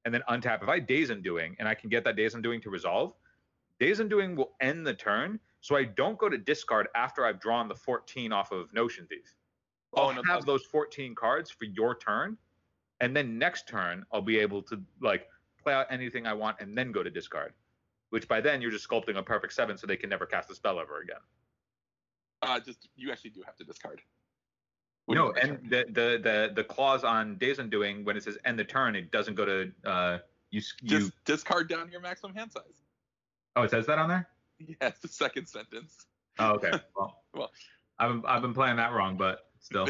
[0.06, 0.64] and then untap.
[0.64, 3.14] If I days undoing and I can get that days undoing to resolve,
[3.80, 7.68] days undoing will end the turn, so I don't go to discard after I've drawn
[7.68, 9.37] the 14 off of Notion Thief.
[9.98, 12.38] I'll Oh, no, have those 14 cards for your turn,
[13.02, 15.28] and then next turn I'll be able to like
[15.62, 17.54] play out anything I want and then go to discard.
[18.10, 20.56] which by then you're just sculpting a perfect seven, so they can never cast a
[20.56, 21.20] spell ever again.
[22.42, 24.02] Uh, just you actually do have to discard.
[25.06, 28.16] When No, you have a and the, the the the clause on Days Undoing when
[28.16, 30.20] it says end the turn, it doesn't go to uh
[30.52, 31.00] you you.
[31.00, 32.82] just discard down your maximum hand size.
[33.56, 34.30] oh, it says that on there.
[34.60, 36.06] Yeah, it's the second sentence.
[36.40, 36.72] Oh, okay.
[36.96, 37.52] Well, Well.
[38.00, 39.88] I've I've been playing that wrong, but still.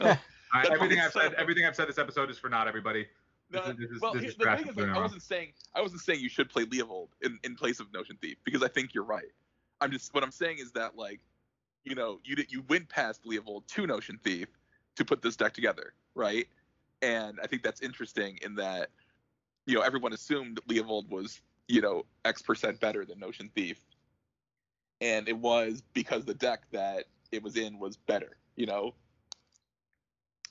[0.00, 0.18] All right,
[0.64, 3.06] The everything I've said, everything I've said this episode is for not everybody.
[3.50, 5.80] This is- this is- well, here- is the thing is, like, I wasn't saying I
[5.80, 8.94] wasn't saying you should play Leovold in, in place of Notion Thief because I think
[8.94, 9.30] you're right.
[9.80, 11.20] I'm just what I'm saying is that like,
[11.84, 14.48] you know, you did, you went past Leovold to Notion Thief
[14.96, 16.46] to put this deck together, right?
[17.02, 18.90] And I think that's interesting in that,
[19.66, 23.80] you know, everyone assumed Leovold was you know X percent better than Notion Thief,
[25.00, 28.36] and it was because the deck that it was in was better.
[28.60, 28.92] You know,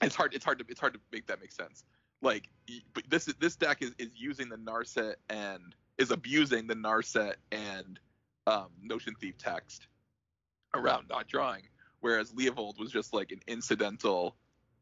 [0.02, 0.34] it's hard.
[0.34, 1.84] It's hard to it's hard to make that make sense.
[2.24, 2.50] Like,
[2.96, 8.00] but this this deck is is using the Narset and is abusing the Narset and
[8.48, 9.86] um, Notion Thief text
[10.74, 11.62] around not drawing,
[12.00, 14.36] whereas Leovold was just like an incidental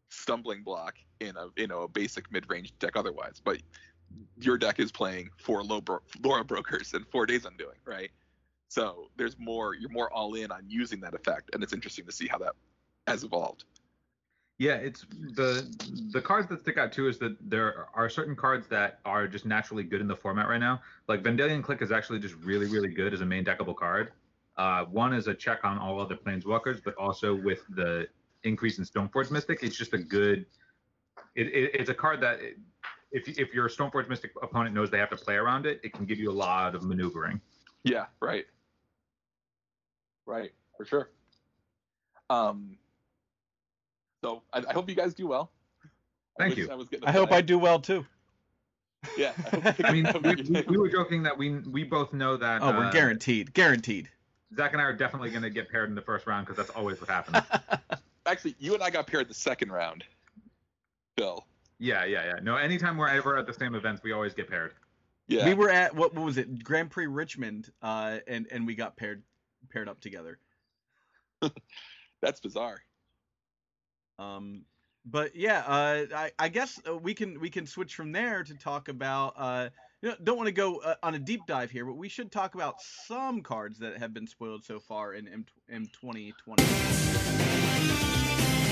[0.07, 3.41] stumbling block in a you know a basic mid range deck otherwise.
[3.43, 3.57] But
[4.39, 8.09] your deck is playing four low bro- Lore Brokers and four days undoing, right?
[8.69, 9.75] So there's more.
[9.75, 12.53] You're more all in on using that effect, and it's interesting to see how that
[13.07, 13.63] has evolved.
[14.59, 15.67] Yeah, it's the
[16.11, 19.45] the cards that stick out too is that there are certain cards that are just
[19.45, 20.81] naturally good in the format right now.
[21.07, 24.11] Like Vendilion Clique is actually just really really good as a main deckable card.
[24.57, 28.07] Uh, one is a check on all other planeswalkers, but also with the
[28.43, 30.45] increase in Stoneforge Mystic, it's just a good.
[31.35, 32.57] It, it, it's a card that it,
[33.11, 36.05] if if your Stoneforge Mystic opponent knows they have to play around it, it can
[36.05, 37.39] give you a lot of maneuvering.
[37.83, 38.45] Yeah, right.
[40.25, 41.09] Right, for sure.
[42.29, 42.77] Um,
[44.27, 45.51] so I, I hope you guys do well.
[46.37, 46.71] Thank wish you.
[46.71, 48.05] I, was getting I hope I do well too.
[49.17, 49.31] Yeah.
[49.53, 52.61] I, I mean, we, we, we were joking that we we both know that.
[52.61, 54.09] Oh, we're uh, guaranteed, guaranteed.
[54.55, 56.75] Zach and I are definitely going to get paired in the first round because that's
[56.75, 57.43] always what happens.
[58.25, 60.03] actually, you and I got paired the second round.
[61.15, 61.45] Bill.
[61.79, 62.39] Yeah, yeah, yeah.
[62.41, 64.73] No, anytime we're ever at the same events, we always get paired.
[65.27, 65.45] Yeah.
[65.45, 68.97] We were at what, what was it, Grand Prix Richmond, uh, and and we got
[68.97, 69.23] paired
[69.69, 70.39] paired up together.
[72.21, 72.81] That's bizarre.
[74.19, 74.65] Um,
[75.05, 78.53] but yeah, uh, I, I guess uh, we can we can switch from there to
[78.55, 79.33] talk about.
[79.37, 79.69] Uh,
[80.01, 82.31] you know, don't want to go uh, on a deep dive here, but we should
[82.31, 86.63] talk about some cards that have been spoiled so far in M M twenty twenty.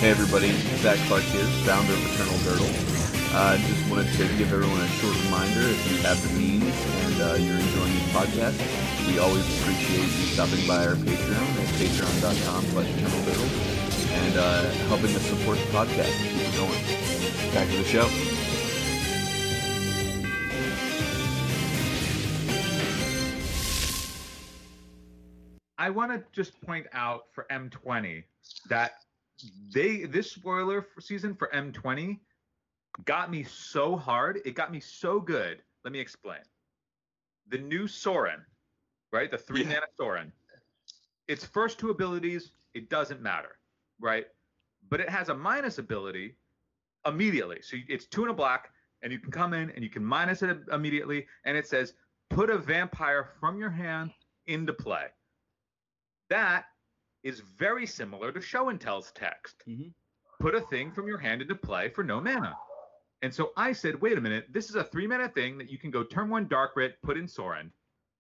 [0.02, 0.52] Hey everybody,
[0.84, 3.04] Zach Clark here, founder of Eternal Durdles.
[3.34, 7.22] Uh, just wanted to give everyone a short reminder, if you have the means and
[7.22, 12.64] uh, you're enjoying this podcast, we always appreciate you stopping by our Patreon at patreon.com
[12.66, 13.75] slash Eternal Durdles
[14.26, 17.54] and uh, helping to support the podcast and keep it going.
[17.54, 18.08] Back to the show.
[25.78, 28.24] I want to just point out for M20
[28.70, 28.94] that
[29.74, 32.20] they this spoiler for season for M20
[33.04, 34.40] got me so hard.
[34.46, 35.62] It got me so good.
[35.84, 36.40] Let me explain.
[37.50, 38.40] The new Sorin,
[39.12, 39.30] right?
[39.30, 39.68] The three Yeah.
[39.70, 40.32] mana Sorin.
[41.28, 43.55] Its first two abilities, it doesn't matter,
[44.00, 44.26] right?
[44.90, 46.36] But it has a minus ability
[47.06, 47.62] immediately.
[47.62, 48.70] So it's two and a black,
[49.02, 51.94] and you can come in and you can minus it immediately, and it says
[52.30, 54.12] put a vampire from your hand
[54.48, 55.06] into play.
[56.30, 56.66] That
[57.24, 59.64] is very similar to show and tell's text.
[59.68, 59.94] Mhm.
[60.40, 62.58] Put a thing from your hand into play for no mana.
[63.22, 65.78] And so I said, wait a minute, this is a three mana thing that you
[65.80, 67.72] can go turn one Dark Rit, put in Sorin,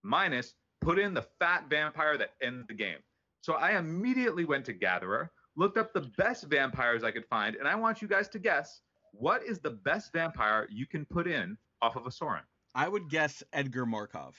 [0.03, 2.99] minus put in the fat vampire that ends the game.
[3.41, 7.67] So I immediately went to Gatherer, looked up the best vampires I could find, and
[7.67, 11.57] I want you guys to guess what is the best vampire you can put in
[11.81, 12.43] off of a Sorin.
[12.73, 14.35] I would guess Edgar Markov.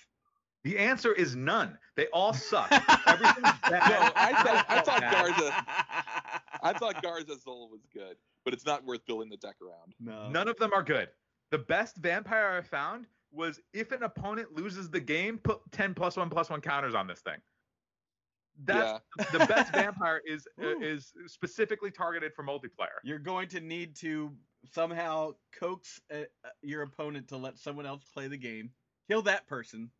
[0.64, 1.78] The answer is none.
[1.96, 2.70] They all suck.
[3.06, 3.88] Everything's bad.
[3.88, 5.66] No, I thought I thought Garza
[6.62, 9.94] I thought Garza Zol was good, but it's not worth building the deck around.
[10.00, 10.28] no.
[10.28, 11.08] None of them are good.
[11.50, 16.16] The best vampire I found was if an opponent loses the game, put 10 plus
[16.16, 17.36] one plus one counters on this thing.
[18.64, 19.00] That's
[19.32, 20.80] the best vampire is uh, Ooh.
[20.82, 22.98] is specifically targeted for multiplayer.
[23.04, 24.32] You're going to need to
[24.72, 28.70] somehow coax uh, uh, your opponent to let someone else play the game,
[29.08, 29.90] kill that person,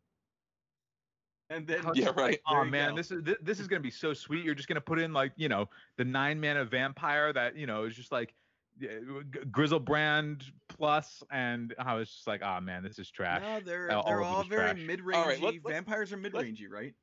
[1.49, 2.39] and then Yeah, right.
[2.47, 2.95] Oh man, go.
[2.97, 4.43] this is thi- this is gonna be so sweet.
[4.43, 7.85] You're just gonna put in like you know the nine mana vampire that you know
[7.85, 8.33] is just like
[8.79, 8.99] yeah,
[9.33, 13.41] G- Griselbrand plus, and I was just like, oh man, this is trash.
[13.41, 14.85] No, they're All they're of all very trash.
[14.85, 15.15] mid-rangey.
[15.15, 16.93] All right, let's- let's- Vampires are mid-rangey, right?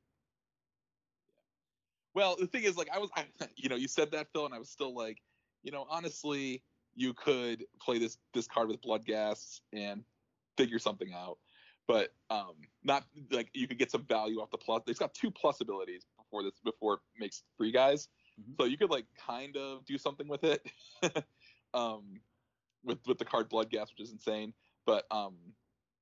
[2.15, 4.55] Well, the thing is, like, I was, I, you know, you said that, Phil, and
[4.55, 5.21] I was still like,
[5.63, 6.63] you know, honestly,
[6.95, 10.05] you could play this this card with Bloodghast and
[10.57, 11.39] figure something out.
[11.87, 14.83] but um, not like you could get some value off the plus.
[14.87, 18.09] It's got two plus abilities before this before it makes three guys,
[18.41, 18.57] Mhm.
[18.59, 20.67] so you could like kind of do something with it,
[21.75, 22.21] um,
[22.85, 24.55] with with the card Bloodghast, which is insane,
[24.87, 25.37] but um,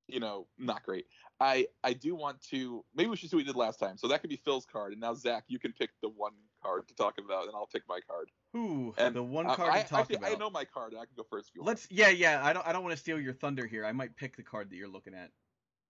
[0.09, 1.07] you know, not great.
[1.41, 3.97] I I do want to maybe we should do what we did last time.
[3.97, 6.87] So that could be Phil's card, and now Zach, you can pick the one card
[6.89, 8.31] to talk about, and I'll pick my card.
[8.57, 10.33] Ooh, And the one card I, to talk actually, about.
[10.33, 10.93] I know my card.
[10.95, 11.69] I can go first if you want.
[11.69, 11.89] Let's.
[11.91, 12.45] Yeah, yeah.
[12.45, 12.67] I don't.
[12.67, 13.85] I don't want to steal your thunder here.
[13.85, 15.31] I might pick the card that you're looking at.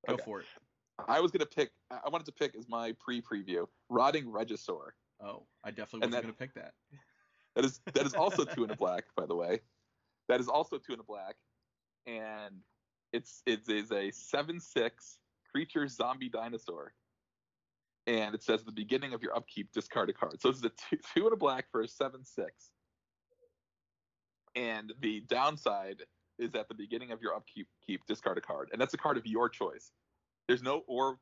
[0.09, 0.22] Go Okay.
[0.25, 0.46] for it.
[1.09, 1.70] I was gonna pick.
[1.90, 4.90] I wanted to pick as my pre-preview, Rotting Regisaur.
[5.20, 6.75] Oh, I definitely wasn't that- gonna pick that.
[7.55, 9.61] That is that is also two in a black, by the way.
[10.29, 11.35] That is also two in a black,
[12.07, 12.62] and
[13.12, 15.18] it's it is a seven six
[15.51, 16.92] creature zombie dinosaur,
[18.07, 20.40] and it says at the beginning of your upkeep discard a card.
[20.40, 22.70] So this is a two, two in a black for a seven six,
[24.55, 26.03] and the downside
[26.38, 29.16] is at the beginning of your upkeep keep discard a card, and that's a card
[29.16, 29.92] of your choice.
[30.48, 31.18] There's no or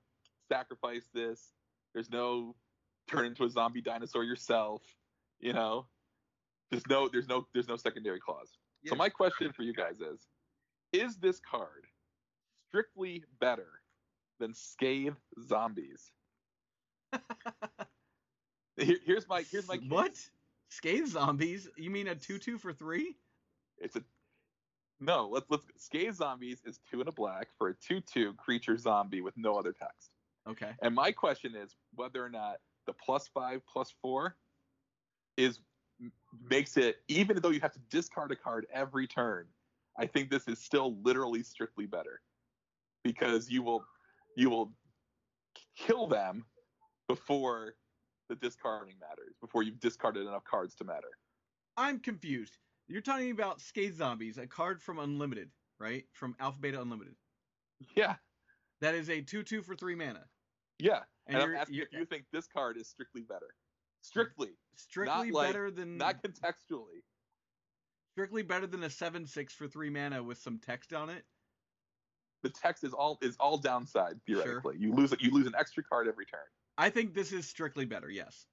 [0.49, 1.53] sacrifice this.
[1.95, 2.55] There's no
[3.09, 4.83] turn into a zombie dinosaur yourself.
[5.41, 5.87] You know,
[6.71, 8.51] there's no there's no there's no secondary clause.
[8.87, 10.27] So my question for you guys is
[10.93, 11.87] is this card
[12.69, 13.69] strictly better
[14.39, 15.15] than Scathe
[15.47, 16.13] Zombies?
[18.77, 19.91] Here- here's my here's my case.
[19.91, 20.13] what?
[20.71, 21.69] Scathe zombies?
[21.77, 23.17] You mean a two-two for three?
[23.79, 24.03] It's a
[25.01, 25.29] no.
[25.29, 29.37] Let's let's Scathe Zombies is two and a black for a two-two creature zombie with
[29.37, 30.11] no other text.
[30.49, 30.71] Okay.
[30.81, 34.37] And my question is whether or not the plus five plus four
[35.37, 35.59] is
[36.49, 39.47] makes it even though you have to discard a card every turn.
[40.01, 42.21] I think this is still literally strictly better
[43.05, 43.85] because you will
[44.37, 44.73] you will
[45.77, 46.45] kill them
[47.07, 47.75] before
[48.31, 51.09] the discarding matters before you've discarded enough cards to matter.
[51.77, 52.57] I'm confused.
[52.89, 56.05] You're talking about Scathe Zombies, a card from Unlimited, right?
[56.13, 57.15] From Alpha Beta Unlimited.
[57.97, 58.17] Yeah,
[58.81, 60.25] That is a two-two for three mana.
[60.79, 61.01] yeah.
[61.27, 63.55] And, And, I'm asking if you think this card is strictly better.
[64.03, 67.03] Strictly, strictly not like- better than not contextually.
[68.13, 71.25] Strictly better than a seven-six for three mana with some text on it.
[72.43, 74.77] the text is all is all downside theoretically.
[74.79, 76.41] You lose you lose an extra card every turn.
[76.79, 78.11] I think this is strictly better.
[78.11, 78.47] Yes.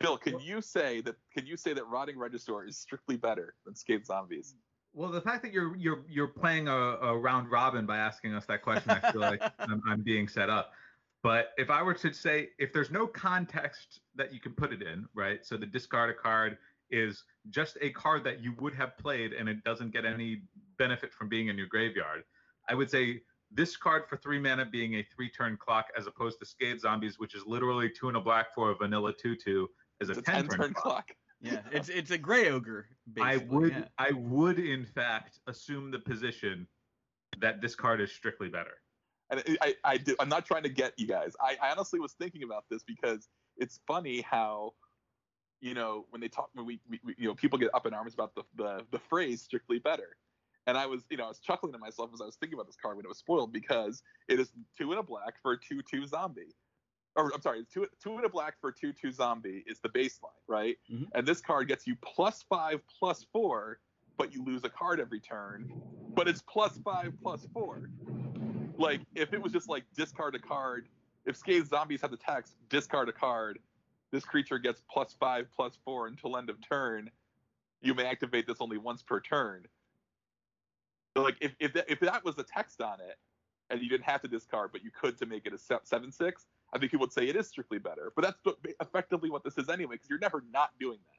[0.00, 1.16] Phil, can you say that?
[1.36, 4.54] Can you say that Rotting Regisaur is strictly better than Scathe Zombies?
[4.92, 8.44] Well, the fact that you're you're you're playing a, a round robin by asking us
[8.46, 10.72] that question, I feel like I'm, I'm being set up.
[11.22, 14.82] But if I were to say, if there's no context that you can put it
[14.82, 15.44] in, right?
[15.44, 16.58] So the discard a card
[17.02, 20.30] is just a card that you would have played, and it doesn't get any
[20.78, 22.22] benefit from being in your graveyard.
[22.70, 26.38] I would say this card for three mana being a three turn clock, as opposed
[26.40, 29.68] to Scathe Zombies, which is literally two and a black for a vanilla two two,
[30.00, 31.06] is a It's a ten ten turn turn clock.
[31.08, 31.10] clock.
[31.40, 31.60] Yeah.
[31.72, 32.86] It's it's a gray ogre.
[33.20, 33.84] I would yeah.
[33.98, 36.66] I would in fact assume the position
[37.40, 38.76] that this card is strictly better.
[39.30, 41.32] And I, I, I do, I'm not trying to get you guys.
[41.40, 44.74] I, I honestly was thinking about this because it's funny how,
[45.64, 47.94] you know, when they talk, when we, we, we- you know, people get up in
[47.94, 50.16] arms about the, the, the phrase strictly better.
[50.66, 52.66] And I was, you know, I was chuckling to myself as I was thinking about
[52.66, 55.58] this card when it was spoiled because it is two in a black for a
[55.58, 56.54] two-two zombie.
[57.16, 59.88] Or I'm sorry, it's two two in a black for a two-two zombie is the
[59.88, 60.76] baseline, right?
[60.92, 61.06] Mhm.
[61.14, 63.78] And this card gets you plus five, plus four,
[64.18, 65.70] but you lose a card every turn.
[66.14, 67.88] But it's plus five, plus four
[68.76, 70.88] like if it was just like discard a card
[71.26, 73.60] if Scathe Zombies had the text discard a card
[74.14, 77.10] this creature gets plus five plus four until end of turn
[77.82, 79.64] you may activate this only once per turn
[81.16, 83.18] so like if if that, if that was the text on it
[83.70, 86.46] and you didn't have to discard but you could to make it a seven six
[86.72, 89.58] i think people would say it is strictly better but that's what- effectively what this
[89.58, 91.18] is anyway because you're never not doing that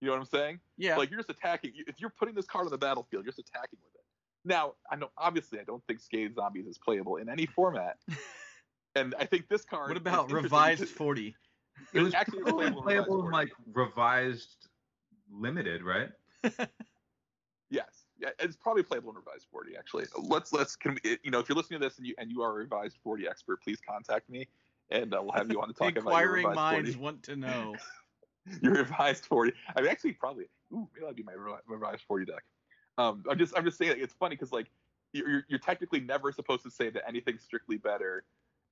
[0.00, 0.96] you know what i'm saying Yeah.
[0.96, 1.72] like you're just attacking.
[1.86, 4.04] If you're putting this card on the battlefield, you're just attacking with it.
[4.44, 7.96] Now, I know obviously I don't think Scathe Zombies is playable in any format,
[8.94, 9.88] and I think this card.
[9.88, 11.34] What about revised forty?
[11.92, 14.68] It was actually probably playable in playable in like revised
[15.30, 16.10] limited, right?
[17.68, 19.76] Yes, yeah, it's probably playable in revised 40.
[19.76, 22.30] Actually, let's let's can we, you know if you're listening to this and you and
[22.30, 24.46] you are a revised 40 expert, please contact me,
[24.90, 27.02] and uh, we'll have you on to talk about your Inquiring minds 40.
[27.02, 27.74] want to know.
[28.62, 29.52] your revised 40.
[29.74, 30.44] I mean, actually, probably.
[30.72, 32.44] Ooh, maybe that'd be my revi- revised 40 deck.
[32.98, 34.68] Um, I'm just, I'm just saying, it's funny because like
[35.12, 38.22] you're, you're- you're technically never supposed to say that anything's strictly better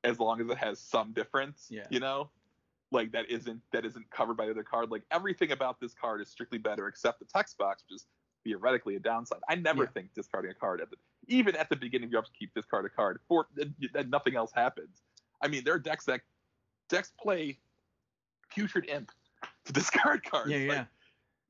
[0.04, 1.66] as long as it has some difference.
[1.68, 1.82] Yeah.
[1.90, 2.30] You know,
[2.94, 4.90] like that isn't that isn't covered by the other card.
[4.90, 8.06] Like everything about this card is strictly better except the text box, which is
[8.44, 9.40] theoretically a downside.
[9.48, 9.90] I never Yeah.
[9.90, 12.84] think discarding a card at the even at the beginning You of your upkeep, discard
[12.84, 13.46] a card for
[13.92, 15.02] that nothing else happens.
[15.42, 16.20] I mean, there are decks that
[16.88, 17.58] decks play
[18.50, 19.10] putrid imp
[19.64, 20.50] to discard cards.
[20.50, 20.84] Yeah, Like, yeah.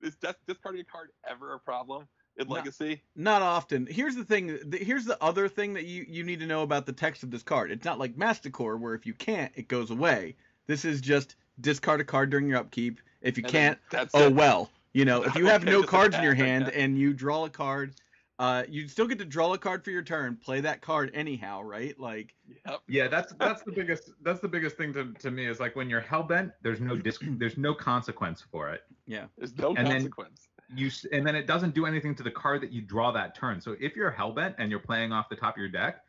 [0.09, 2.07] is dis- discarding a card ever a problem?
[2.37, 2.49] in.
[2.49, 3.01] Legacy?
[3.15, 3.87] Not often.
[3.87, 4.59] Here's the thing.
[4.71, 7.31] th- Here's the other thing that you, you need to know about the text of
[7.31, 7.71] this card.
[7.71, 10.35] It's not like Masticore, where if you can't, it goes away.
[10.67, 13.01] This is just discard a card during your upkeep.
[13.23, 14.35] If you And can't, That's oh it.
[14.35, 14.71] well.
[14.93, 16.81] You know, if you have no cards in your hand okay.
[16.81, 17.95] and you draw a card,
[18.39, 20.37] uh, you still get to draw a card for your turn.
[20.37, 21.99] Play that card anyhow, right?
[21.99, 22.35] Like,
[22.67, 22.81] Yep.
[22.89, 25.89] Yeah, that's that's the biggest that's the biggest thing to, to me is like when
[25.89, 28.83] you're hell bent, there's no dis- there's no consequence for it.
[29.07, 30.49] Yeah, there's no And then- consequence.
[30.75, 33.61] You and then it doesn't do anything to the card that you draw that turn.
[33.61, 36.01] So if you're hell bent and you're playing off the top of your deck,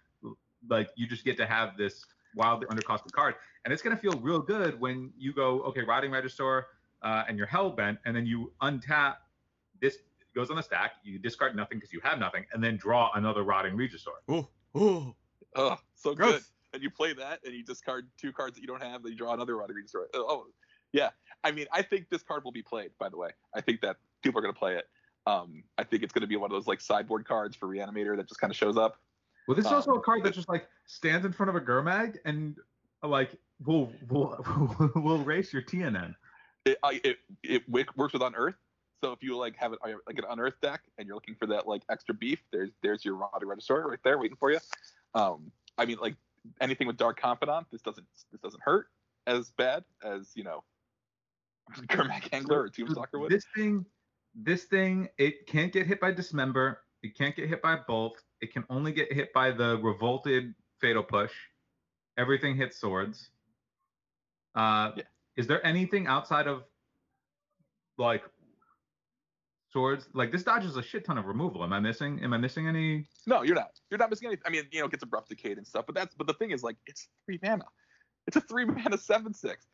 [0.70, 4.40] like you just get to have this wildly undercosted card, and it's gonna feel real
[4.40, 6.64] good when you go okay, Rotting Regisaur,
[7.02, 9.16] uh, and you're hell bent, and then you untap
[9.82, 9.98] this
[10.36, 13.44] goes on the stack, you discard nothing because you have nothing, and then draw another
[13.44, 14.20] Rotting Regisaur.
[14.28, 15.16] oh, oh,
[15.56, 16.42] Oh, so good.
[16.74, 19.18] And you play that, and you discard two cards that you don't have, then you
[19.18, 20.06] draw another Rotting Regisaur.
[20.14, 20.48] Oh,
[20.92, 21.12] yeah.
[21.44, 22.92] I mean, I think this card will be played.
[23.00, 24.86] By the way, I think that people are going to play it.
[25.26, 28.18] Um, I think it's going to be one of those like sideboard cards for Reanimator
[28.18, 29.00] that just kind of shows up.
[29.48, 32.18] Well, this is also a card that just like stands in front of a Gurmag
[32.26, 32.56] and
[33.04, 36.16] like will will will race your TNN.
[36.66, 38.56] It I, it it wick- works with Unearth.
[39.04, 41.46] So if you like have it uh, like an Unearth deck and you're looking for
[41.48, 44.60] that like extra beef, there's there's your Rotting Regisaur right there waiting for you.
[45.14, 46.16] Um, I mean, like
[46.62, 48.88] anything with Dark Confidant, this doesn't this doesn't hurt
[49.28, 50.64] as bad as you know,
[51.88, 53.32] Gurmag Angler or Tombstalker would.
[53.32, 53.86] This thing,
[54.36, 56.82] this thing, it can't get hit by Dismember.
[57.04, 58.22] It can't get hit by Bolt.
[58.42, 61.32] It can only get hit by the Revolted Fatal Push.
[62.18, 63.30] Everything hits swords.
[64.56, 65.04] Uh, Yeah.
[65.38, 66.64] Is there anything outside of
[67.98, 68.24] like
[69.72, 70.08] swords?
[70.14, 71.64] Like this dodges a shit ton of removal.
[71.64, 72.22] Am I missing?
[72.24, 73.06] Am I missing any?
[73.28, 73.72] No, you're not.
[73.90, 74.44] You're not missing anything.
[74.46, 76.52] I mean, you know, it gets abrupt decayed and stuff, but that's but the thing
[76.52, 77.66] is like it's three mana.
[78.28, 79.68] It's a three mana seven six.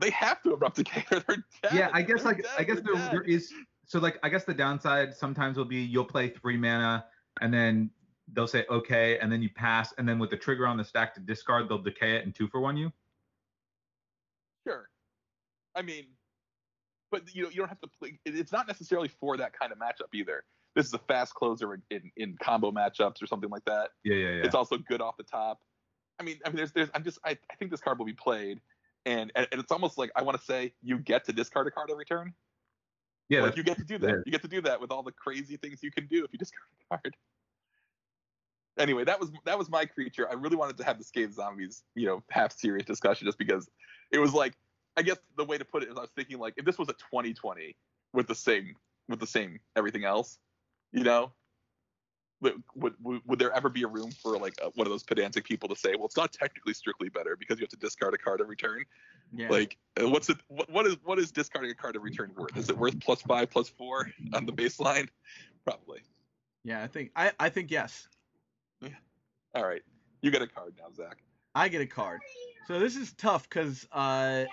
[0.00, 1.72] They have to abrupt decay or they're dead.
[1.74, 3.52] yeah i guess They're like dead, i guess there, there is
[3.90, 7.04] so like i guess the downside sometimes will be you'll play three mana
[7.40, 7.90] and then
[8.32, 11.12] they'll say okay and then you pass and then with the trigger on the stack
[11.12, 12.92] to discard they'll decay it and two for one you
[14.66, 14.88] Sure.
[15.74, 16.06] I mean,
[17.10, 18.18] but you know, you don't have to play.
[18.24, 20.44] It's not necessarily for that kind of matchup either.
[20.76, 23.90] This is a fast closer in, in, in combo matchups or something like that.
[24.04, 25.60] yeah yeah yeah It's also good off the top.
[26.20, 26.90] I mean, I mean, there's, there's.
[26.94, 28.60] I'm just, I, I think this card will be played,
[29.06, 31.70] and and, and it's almost like I want to say you get to discard a
[31.70, 32.34] card every turn.
[33.30, 34.08] Yeah like you get to do that.
[34.08, 34.16] yeah.
[34.26, 36.38] You get to do that with all the crazy things you can do if you
[36.38, 37.16] discard a card.
[38.78, 40.28] Anyway, that was that was my creature.
[40.28, 43.68] I really wanted to have the Scathe Zombies, you know, half serious discussion just because
[44.10, 44.54] it was like
[44.96, 46.88] I guess the way to put it is I was thinking like if this was
[46.88, 47.76] a 2020
[48.12, 48.74] with the same
[49.08, 50.38] with the same everything else,
[50.92, 51.32] you know,
[52.40, 55.02] would would, would, would there ever be a room for like a, one of those
[55.02, 58.14] pedantic people to say, well, it's not technically strictly better because you have to discard
[58.14, 58.84] a card every turn?
[59.32, 59.48] yeah.
[59.48, 60.38] Like, uh, what's it?
[60.48, 62.56] What, what is what is discarding a card every turn worth?
[62.56, 65.08] Is it worth plus five, plus four on the baseline?
[65.64, 66.00] Probably.
[66.64, 68.08] yeah, I think I, I think yes.
[68.80, 68.88] Yeah.
[69.54, 69.82] All right,
[70.22, 71.18] you get a card now, Zach.
[71.54, 72.20] I get a card.
[72.66, 74.44] So this is tough because uh, uh,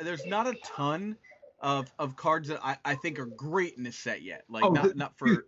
[0.00, 1.16] there's not a ton
[1.60, 4.44] of, of cards that I, I think are great in this set yet.
[4.48, 5.44] Like Oh, not not for dude.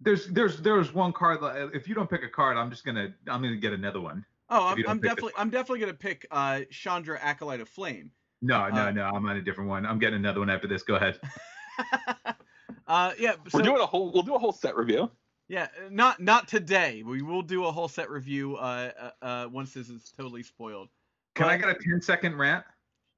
[0.00, 1.38] There's there's there's one card
[1.74, 4.72] if you don't pick a card i'm just gonna i'm gonna get another one oh
[4.72, 8.10] if I'm, I'm definitely I'm definitely gonna pick uh, Chandra Acolyte of Flame.
[8.42, 10.82] no no Uh, no i'm on a different one i'm getting another one after this
[10.82, 11.18] go ahead
[12.86, 14.12] uh, yeah, so, We're doing a whole.
[14.12, 15.10] We'll do a whole set review.
[15.48, 17.02] yeah, not not today.
[17.02, 20.88] We will do a whole set review uh, uh, uh, once this is totally spoiled.
[21.34, 22.64] can i get a 10 second rant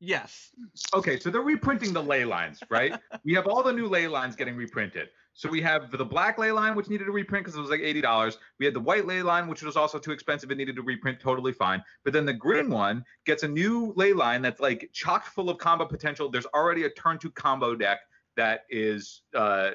[0.04, 0.50] Yes.
[0.92, 2.92] Okay, so they're reprinting the ley lines, right?
[3.24, 5.10] we have all the new ley lines getting reprinted.
[5.32, 7.82] So we have the black ley line, which needed to reprint because it was like
[7.82, 8.36] eighty dollars.
[8.58, 11.20] We had the white ley line, which was also too expensive; it needed to reprint,
[11.20, 11.84] totally fine.
[12.02, 15.58] But then the green one gets a new ley line that's like chock full of
[15.58, 16.28] combo potential.
[16.28, 18.00] There's already a turn two combo deck
[18.36, 19.70] that is uh,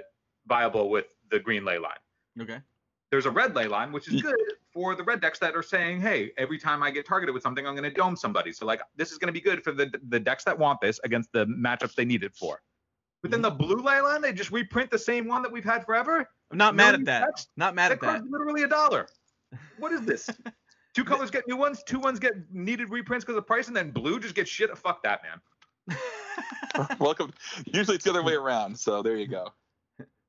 [0.46, 1.94] viable with the green ley line.
[2.42, 2.60] Okay.
[3.12, 4.36] There's a red ley line, which is good
[4.78, 7.66] for the red decks that are saying, hey, every time I get targeted with something,
[7.66, 8.52] I'm going to dome somebody.
[8.52, 11.00] So like this is going to be good for the the decks that want this
[11.04, 12.62] against the matchups they need it for.
[13.24, 13.58] But then the mm-hmm.
[13.58, 16.30] blue ley line, they just reprint the same one that we've had forever.
[16.52, 17.26] I'm not No mad at that.
[17.26, 17.50] text?
[17.58, 18.06] Not mad that at that.
[18.06, 19.08] card's literally a dollar.
[19.80, 20.30] What is this?
[20.94, 23.90] two colors get new ones, two ones get needed reprints because of price, and then
[23.90, 24.78] blue just gets shit.
[24.78, 25.98] Fuck that, man.
[27.00, 27.34] Welcome.
[27.66, 28.78] Usually it's the other way around.
[28.78, 29.48] So there you go.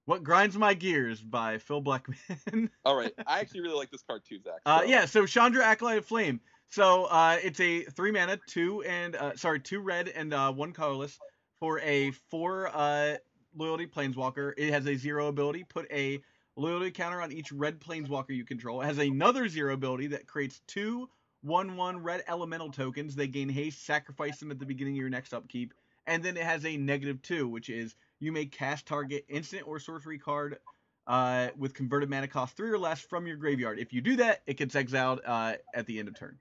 [0.09, 2.71] What grinds my gears by Phil Blackman.
[2.87, 3.13] All right.
[3.27, 4.61] I actually really like this card too, Zach.
[4.65, 6.41] Uh, yeah, so Chandra Acolyte of Flame.
[6.71, 10.73] So uh, it's a three mana, two and uh, sorry, two red and uh, one
[10.73, 11.19] colorless
[11.61, 13.17] for a four uh,
[13.55, 14.55] loyalty planeswalker.
[14.57, 15.65] It has a zero ability.
[15.65, 16.23] Put a
[16.57, 18.81] loyalty counter on each red planeswalker you control.
[18.81, 21.11] It has another zero ability that creates two
[21.43, 23.15] one one red elemental tokens.
[23.15, 23.85] They gain haste.
[23.85, 25.75] Sacrifice them at the beginning of your next upkeep.
[26.07, 29.79] And then it has a negative two, which is you may cast target instant or
[29.79, 30.59] sorcery card
[31.07, 33.79] uh, with converted mana cost three or less from your graveyard.
[33.79, 36.39] If you do that, it gets exiled uh, at the end of turn.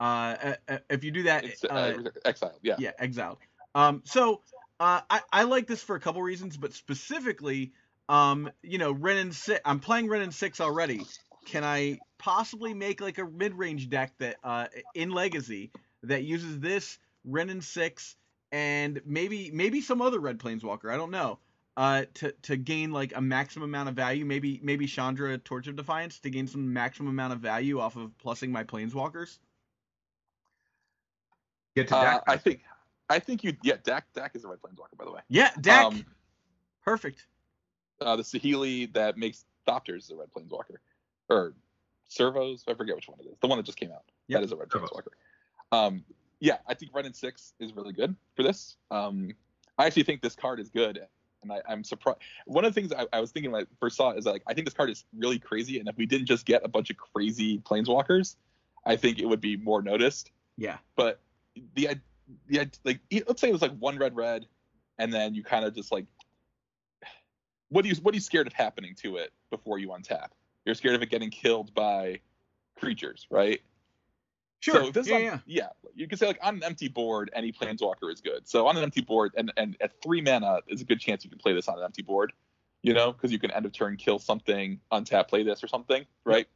[0.00, 2.58] Uh, uh, uh, if you do that, It's uh, exiled.
[2.62, 2.76] Yeah.
[2.78, 3.38] yeah, exiled.
[3.74, 4.40] Um, so
[4.80, 7.72] uh, I, I like this for a couple reasons, but specifically,
[8.08, 9.60] um, you know, Wrenn and Six.
[9.64, 11.06] I'm playing Wrenn and Six already.
[11.46, 15.70] Can I possibly make like a mid-range deck that uh, in Legacy
[16.02, 18.16] that uses this Wrenn and Six
[18.52, 20.92] and maybe maybe some other red planeswalker?
[20.92, 21.38] I don't know.
[21.76, 25.74] Uh, to to gain like a maximum amount of value, maybe maybe Chandra Torch of
[25.76, 29.38] Defiance to gain some maximum amount of value off of plussing my planeswalkers.
[31.74, 32.60] Get to Uh, I think
[33.08, 35.20] I think you yeah Dack Dack is the right planeswalker by the way.
[35.28, 36.04] Yeah, Dack, Um,
[36.84, 37.26] perfect.
[38.02, 40.76] uh, the Saheeli that makes Thopters is a red planeswalker,
[41.30, 41.54] or
[42.08, 42.64] Servos.
[42.68, 43.38] I forget which one it is.
[43.40, 44.02] The one that just came out.
[44.28, 44.40] Yep.
[44.40, 44.90] That is a red Servos.
[44.90, 45.12] planeswalker.
[45.74, 46.04] Um,
[46.42, 48.76] yeah, I think and Six is really good for this.
[48.90, 49.30] Um,
[49.78, 51.00] I actually think this card is good,
[51.42, 52.18] and I, I'm surprised.
[52.46, 54.42] One of the things I, I was thinking when I first saw it is like
[54.48, 56.90] I think this card is really crazy, and if we didn't just get a bunch
[56.90, 58.34] of crazy planeswalkers,
[58.84, 60.32] I think it would be more noticed.
[60.56, 60.78] Yeah.
[60.96, 61.20] But
[61.74, 62.00] the i-
[62.48, 64.46] the like let's say it was like one red red,
[64.98, 66.06] and then you kind of just like
[67.68, 70.30] what do you what are you scared of happening to it before you untap?
[70.64, 72.18] You're scared of it getting killed by
[72.76, 73.60] creatures, right?
[74.62, 74.84] Sure.
[74.84, 75.38] So this is yeah, on- yeah.
[75.46, 75.68] yeah.
[75.94, 78.48] You can say like on an empty board, any planeswalker is good.
[78.48, 81.30] So on an empty board, and and at three mana, is a good chance you
[81.30, 82.32] can play this on an empty board.
[82.82, 86.04] You know, because you can end of turn kill something, untap, play this or something,
[86.24, 86.48] right?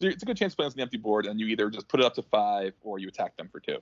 [0.00, 1.68] So it's a good chance to play this on the empty board, and you either
[1.68, 3.78] just put it up to five or you attack them for two.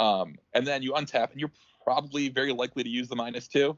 [0.00, 1.52] Um, and then you untap, and you're
[1.82, 3.76] probably very likely to use the minus two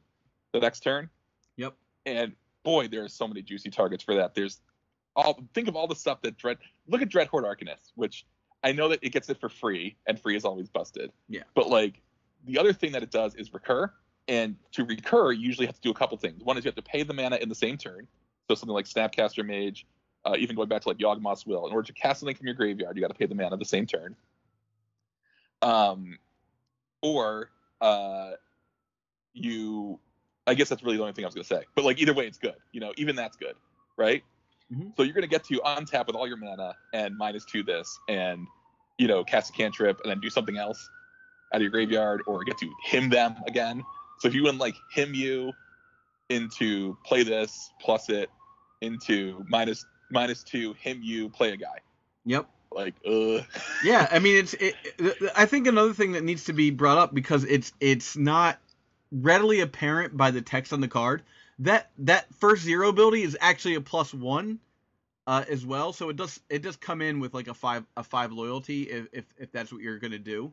[0.53, 1.09] the next turn.
[1.57, 1.75] Yep.
[2.07, 2.33] And
[2.63, 4.35] boy, there are so many juicy targets for that.
[4.35, 4.61] There's
[5.17, 6.59] all think of all the stuff that Dread.
[6.87, 8.27] Look at Dreadhorde Arcanist, which
[8.63, 11.13] I know that it gets it for free, and free is always busted.
[11.29, 11.43] Yeah.
[11.55, 12.01] But like
[12.45, 13.93] the other thing that it does is recur,
[14.29, 16.43] and to recur, you usually have to do a couple things.
[16.45, 18.07] One is you have to pay the mana in the same turn,
[18.49, 19.87] so something like Snapcaster Mage,
[20.25, 21.67] uh, even going back to like Yawgmoth's Will.
[21.67, 23.65] In order to cast something from your graveyard, you got to pay the mana the
[23.65, 24.15] same turn.
[25.63, 26.19] Um,
[27.03, 27.51] or
[27.81, 28.33] uh,
[29.33, 29.99] you,
[30.47, 31.65] I guess that's really the only thing I was gonna say.
[31.75, 32.57] But like either way, it's good.
[32.73, 33.55] You know, even that's good,
[33.97, 34.23] right?
[34.73, 34.97] Mhm.
[34.97, 38.47] So you're gonna get to untap with all your mana and minus two this, and
[38.99, 40.91] you know, cast a cantrip and then do something else
[41.53, 43.83] out of your graveyard, or get to him them again.
[44.18, 45.53] So if you wouldn't like him you
[46.29, 48.31] into play this plus it
[48.83, 51.79] into minus minus two him you play a guy
[52.25, 52.49] Yep.
[52.71, 53.41] like uh
[53.85, 56.99] Yeah, I mean it's it, it- I think another thing that needs to be brought
[56.99, 58.59] up because it's it's not
[59.11, 61.23] readily apparent by the text on the card
[61.61, 64.59] that that first zero ability is actually a plus 1
[65.27, 68.03] uh, as well, so it does it does come in with like a 5 a
[68.03, 70.53] 5 loyalty if if, if that's what you're going to do.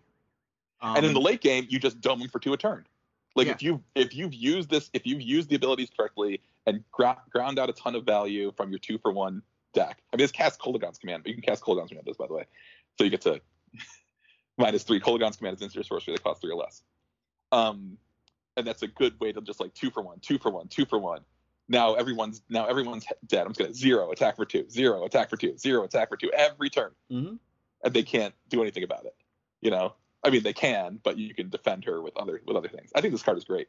[0.82, 2.86] Um, and in the late game you just dome them for two a turn.
[3.36, 3.54] Like Yeah.
[3.54, 7.58] if you if you've used this if you've used the abilities correctly and gra- ground
[7.58, 9.42] out a ton of value from your two for one
[9.74, 10.04] deck.
[10.14, 12.34] I mean it's cast Kolaghan's command but you can cast Kolaghan's command this by the
[12.34, 12.44] way.
[12.98, 13.40] So you get to
[14.58, 15.00] minus three.
[15.00, 16.84] Kolaghan's command is instant sorcery that costs three or less.
[17.54, 17.98] Um
[18.58, 20.86] and that's a good way to just like two for one two for one two
[20.86, 21.22] for one
[21.70, 25.38] now everyone's now everyone's dead i'm just gonna zero attack for two zero attack for
[25.38, 27.40] two zero attack for two every turn Mhm.
[27.84, 29.16] and they can't do anything about it
[29.62, 29.94] you know
[30.24, 32.90] I mean, they can, but you can defend her with other with other things.
[32.94, 33.68] I think this card is great.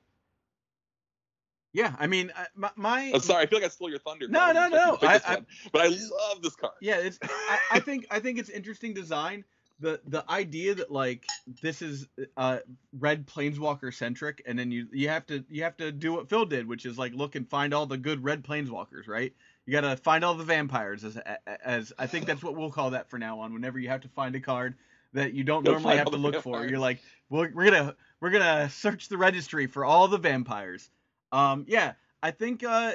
[1.74, 4.26] Yeah, I mean uh, my, my I'm sorry, I feel like I stole your thunder.
[4.26, 6.72] No, no, I expected you no, I- I- one, but I love this card.
[6.80, 7.18] Yeah, it's.
[7.22, 9.44] I, I think I think it's interesting design.
[9.80, 11.24] The the idea that like
[11.62, 12.58] this is uh
[12.98, 16.46] red planeswalker centric, and then you you have to you have to do what Phil
[16.46, 19.32] did, which is like look and find all the good red planeswalkers, right?
[19.66, 21.18] You gotta find all the vampires as
[21.64, 23.52] as I think that's what we'll call that for now on.
[23.52, 24.74] Whenever you have to find a card
[25.12, 27.00] that you don't normally have to look for, you're like,
[27.30, 30.90] we're, we're gonna we're gonna search the registry for all the vampires.
[31.32, 32.92] Um, yeah, I think uh,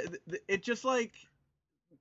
[0.47, 1.11] it just like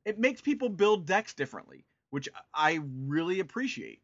[0.05, 4.01] it makes people build decks differently, which I really appreciate.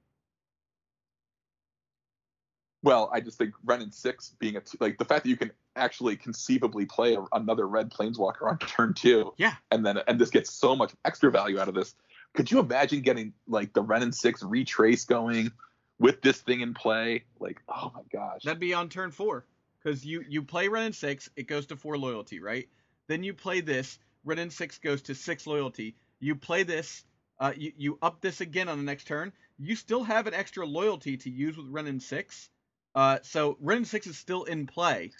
[2.82, 5.36] Well, I just think Wrenn and Six being a t- like the fact that you
[5.36, 9.32] can actually conceivably play a, another red planeswalker on turn two.
[9.36, 9.54] Yeah.
[9.70, 11.94] And then and this gets so much extra value out of this.
[12.34, 15.50] Could you imagine getting like the Wrenn and Six retrace going
[15.98, 17.24] with this thing in play?
[17.40, 18.42] Like, oh my gosh.
[18.44, 19.44] That'd be on turn four,
[19.82, 22.68] because you you play Wrenn and Six, it goes to four loyalty, right?
[23.08, 25.96] Then you play this, Wrenn and Six goes to six loyalty.
[26.20, 27.02] You play this,
[27.40, 29.32] uh, you you up this again on the next turn.
[29.58, 32.50] You still have an extra loyalty to use with Wrenn and Six,
[32.94, 35.12] uh, so Wrenn six is still in play,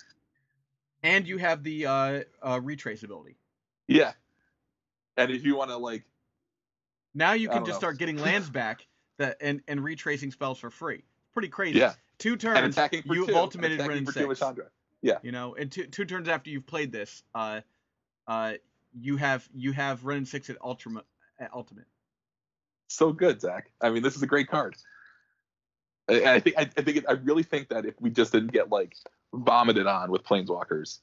[1.03, 3.37] and you have the uh, uh, retrace ability.
[3.87, 4.13] yeah.
[5.17, 6.05] And if you want to like
[7.13, 7.79] Now you can just know.
[7.79, 8.87] start getting lands back
[9.19, 11.03] that and and retracing spells for free.
[11.35, 11.79] Pretty crazy.
[11.81, 11.95] Yeah.
[12.19, 14.43] Two turns, attacking for you two, have and ultimated Wrenn six.
[15.03, 15.19] Yeah.
[15.23, 17.61] You know, and two two turns after you've played this, uh,
[18.27, 18.55] uh,
[19.01, 21.05] you have you have Ren Six at Ultimate
[21.39, 21.87] at Ultimate.
[22.89, 23.71] so good, Zach.
[23.81, 24.77] I mean, this is a great card.
[26.09, 28.53] I, I think I, I think it, I really think that if we just didn't
[28.53, 28.97] get like
[29.33, 30.99] vomited on with planeswalkers,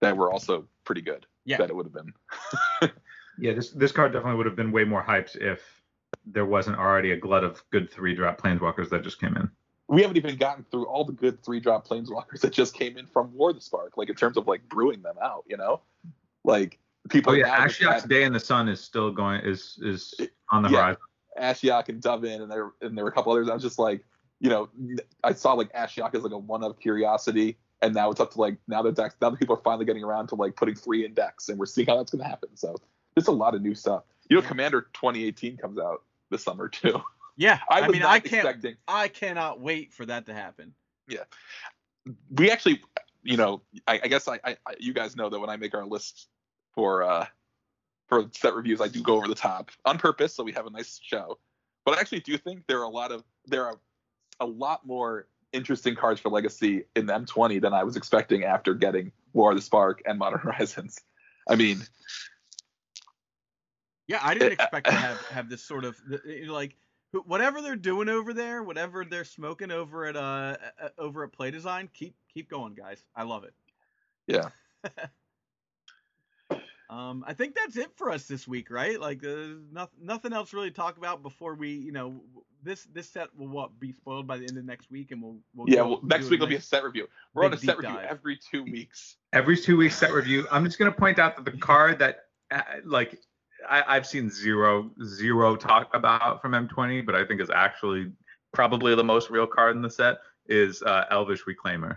[0.00, 1.26] that we're also pretty good.
[1.44, 1.58] Yeah.
[1.58, 2.90] That it would have been.
[3.38, 5.60] Yeah, this this card definitely would have been way more hyped if
[6.26, 9.50] there wasn't already a glut of good three drop planeswalkers that just came in.
[9.88, 13.06] We haven't even gotten through all the good three drop planeswalkers that just came in
[13.06, 15.80] from War the Spark, like in terms of like brewing them out, you know?
[16.44, 16.78] Like
[17.08, 20.14] people Oh yeah, now just Ashiok's Day in the Sun is still going is is
[20.50, 20.78] on the Yeah.
[20.78, 21.00] horizon.
[21.40, 23.48] Ashiok and Dovin and there and there were a couple others.
[23.48, 24.04] I was just like,
[24.42, 24.68] you know,
[25.22, 28.40] I saw like Ashiok as like a one of curiosity, and now it's up to
[28.40, 31.06] like now the decks now the people are finally getting around to like putting three
[31.06, 32.48] in decks, and we're seeing how that's gonna happen.
[32.56, 32.74] So
[33.14, 34.02] there's a lot of new stuff.
[34.28, 37.00] You know, Commander 2018 comes out this summer too.
[37.36, 40.74] Yeah, I I, mean, I can't, expecting- I cannot wait for that to happen.
[41.06, 41.22] Yeah,
[42.32, 42.82] we actually,
[43.22, 45.72] you know, I, I guess I, I, I, you guys know that when I make
[45.74, 46.26] our lists
[46.74, 47.26] for uh
[48.08, 50.70] for set reviews, I do go over the top on purpose, so we have a
[50.70, 51.38] nice show.
[51.84, 53.78] But I actually do think there are a lot of there are
[54.42, 58.74] a lot more interesting cards for Legacy in the M20 than I was expecting after
[58.74, 60.98] getting War of the Spark and Modern Horizons.
[61.48, 61.80] I mean,
[64.06, 65.96] Yeah, I didn't expect to have have this sort of
[66.46, 66.76] like
[67.12, 71.50] whatever they're doing over there, whatever they're smoking over at uh uh, over at Play
[71.50, 73.04] Design, keep keep going, guys.
[73.14, 73.54] I love it.
[74.26, 74.48] Yeah.
[76.92, 79.00] um, I think that's it for us this week, right?
[79.00, 82.20] Like, uh, nothing nothing else really to talk about before we, you know,
[82.62, 85.38] this this set will what be spoiled by the end of next week, and we'll,
[85.54, 85.76] we'll yeah.
[85.76, 87.08] go Well, next week will be a set review.
[87.32, 88.08] We're on a set review dive.
[88.10, 89.16] every two weeks.
[89.32, 90.46] Every two weeks set review.
[90.50, 93.18] I'm just gonna point out that the card that uh, like
[93.68, 98.12] I, I've seen zero zero talk about from M20, but I think is actually
[98.52, 101.96] probably the most real card in the set is uh, Elvish Reclaimer.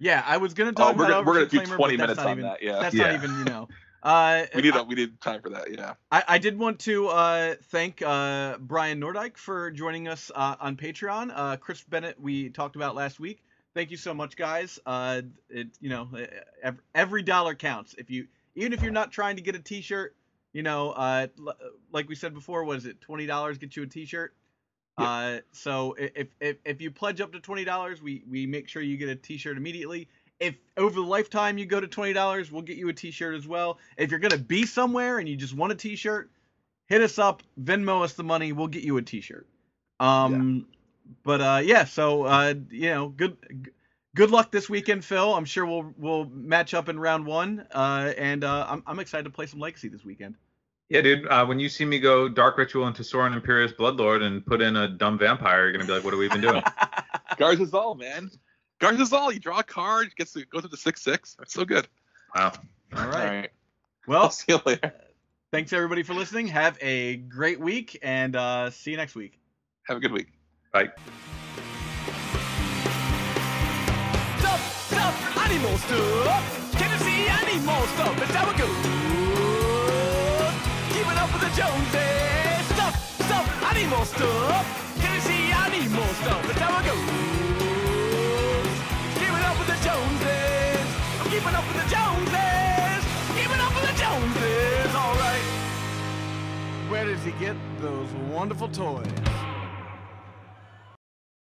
[0.00, 2.32] Yeah, I was gonna Oh, talk we're about gonna, we're gonna do 20 minutes on
[2.32, 2.62] even, that.
[2.62, 2.80] Yeah.
[2.80, 3.12] That's Yeah.
[3.12, 3.68] not even, you know.
[4.04, 5.72] Uh, we need a, we need time for that.
[5.72, 5.94] Yeah.
[6.12, 10.76] I, I did want to uh, thank uh, Brian Nordyke for joining us uh, on
[10.76, 11.32] Patreon.
[11.34, 13.42] Uh, Chris Bennett, we talked about last week.
[13.72, 14.78] Thank you so much, guys.
[14.84, 16.08] Uh, it you know
[16.62, 17.94] every, every dollar counts.
[17.96, 20.14] If you even if you're not trying to get a T-shirt,
[20.52, 21.26] you know, uh,
[21.90, 24.34] like we said before, was it twenty dollars get you a T-shirt?
[24.96, 28.80] Uh, so if, if if you pledge up to twenty dollars, we we make sure
[28.80, 30.08] you get a T-shirt immediately.
[30.40, 33.46] If over the lifetime you go to twenty dollars, we'll get you a T-shirt as
[33.46, 33.78] well.
[33.96, 36.30] If you're gonna be somewhere and you just want a T-shirt,
[36.86, 39.46] hit us up, Venmo us the money, we'll get you a T-shirt.
[40.00, 40.66] Um,
[41.22, 43.70] but uh, yeah, so uh, you know, good g-
[44.14, 45.34] good luck this weekend, Phil.
[45.34, 47.66] I'm sure we'll we'll match up in round one.
[47.70, 50.34] Uh, and uh, I'm I'm excited to play some Legacy this weekend.
[50.90, 51.26] Yeah, dude.
[51.26, 54.76] Uh, when you see me go Dark Ritual into Sorin Imperious Bloodlord and put in
[54.76, 56.62] a dumb vampire, you're gonna be like, "What are we even doing?"
[57.38, 58.30] Garza Zol, man.
[58.84, 61.34] Garza Zol, you draw a card, gets to go to the six six.
[61.38, 61.88] That's so good.
[62.36, 62.52] wow.
[62.94, 63.14] All right.
[63.14, 63.50] All right.
[64.06, 64.92] Well, I'll see you later.
[65.50, 66.48] thanks everybody for listening.
[66.48, 69.40] Have a great week, and uh, see you next week.
[69.88, 70.26] Have a good week.
[70.74, 70.90] Bye.
[74.40, 76.72] Stuff, stuff, animal stuff.
[76.76, 78.20] Can you see animal stuff?
[78.20, 78.76] It's how it goes.
[80.92, 82.66] Keeping up with the Joneses.
[82.74, 85.00] Stuff, stuff, animal stuff.
[85.00, 86.50] Can you see animal stuff?
[86.50, 87.33] It's how it
[91.44, 93.04] keeping up with the Joneses.
[93.36, 94.94] Keeping up with the Joneses.
[94.94, 95.42] All right.
[96.88, 99.06] Where does he get those wonderful toys?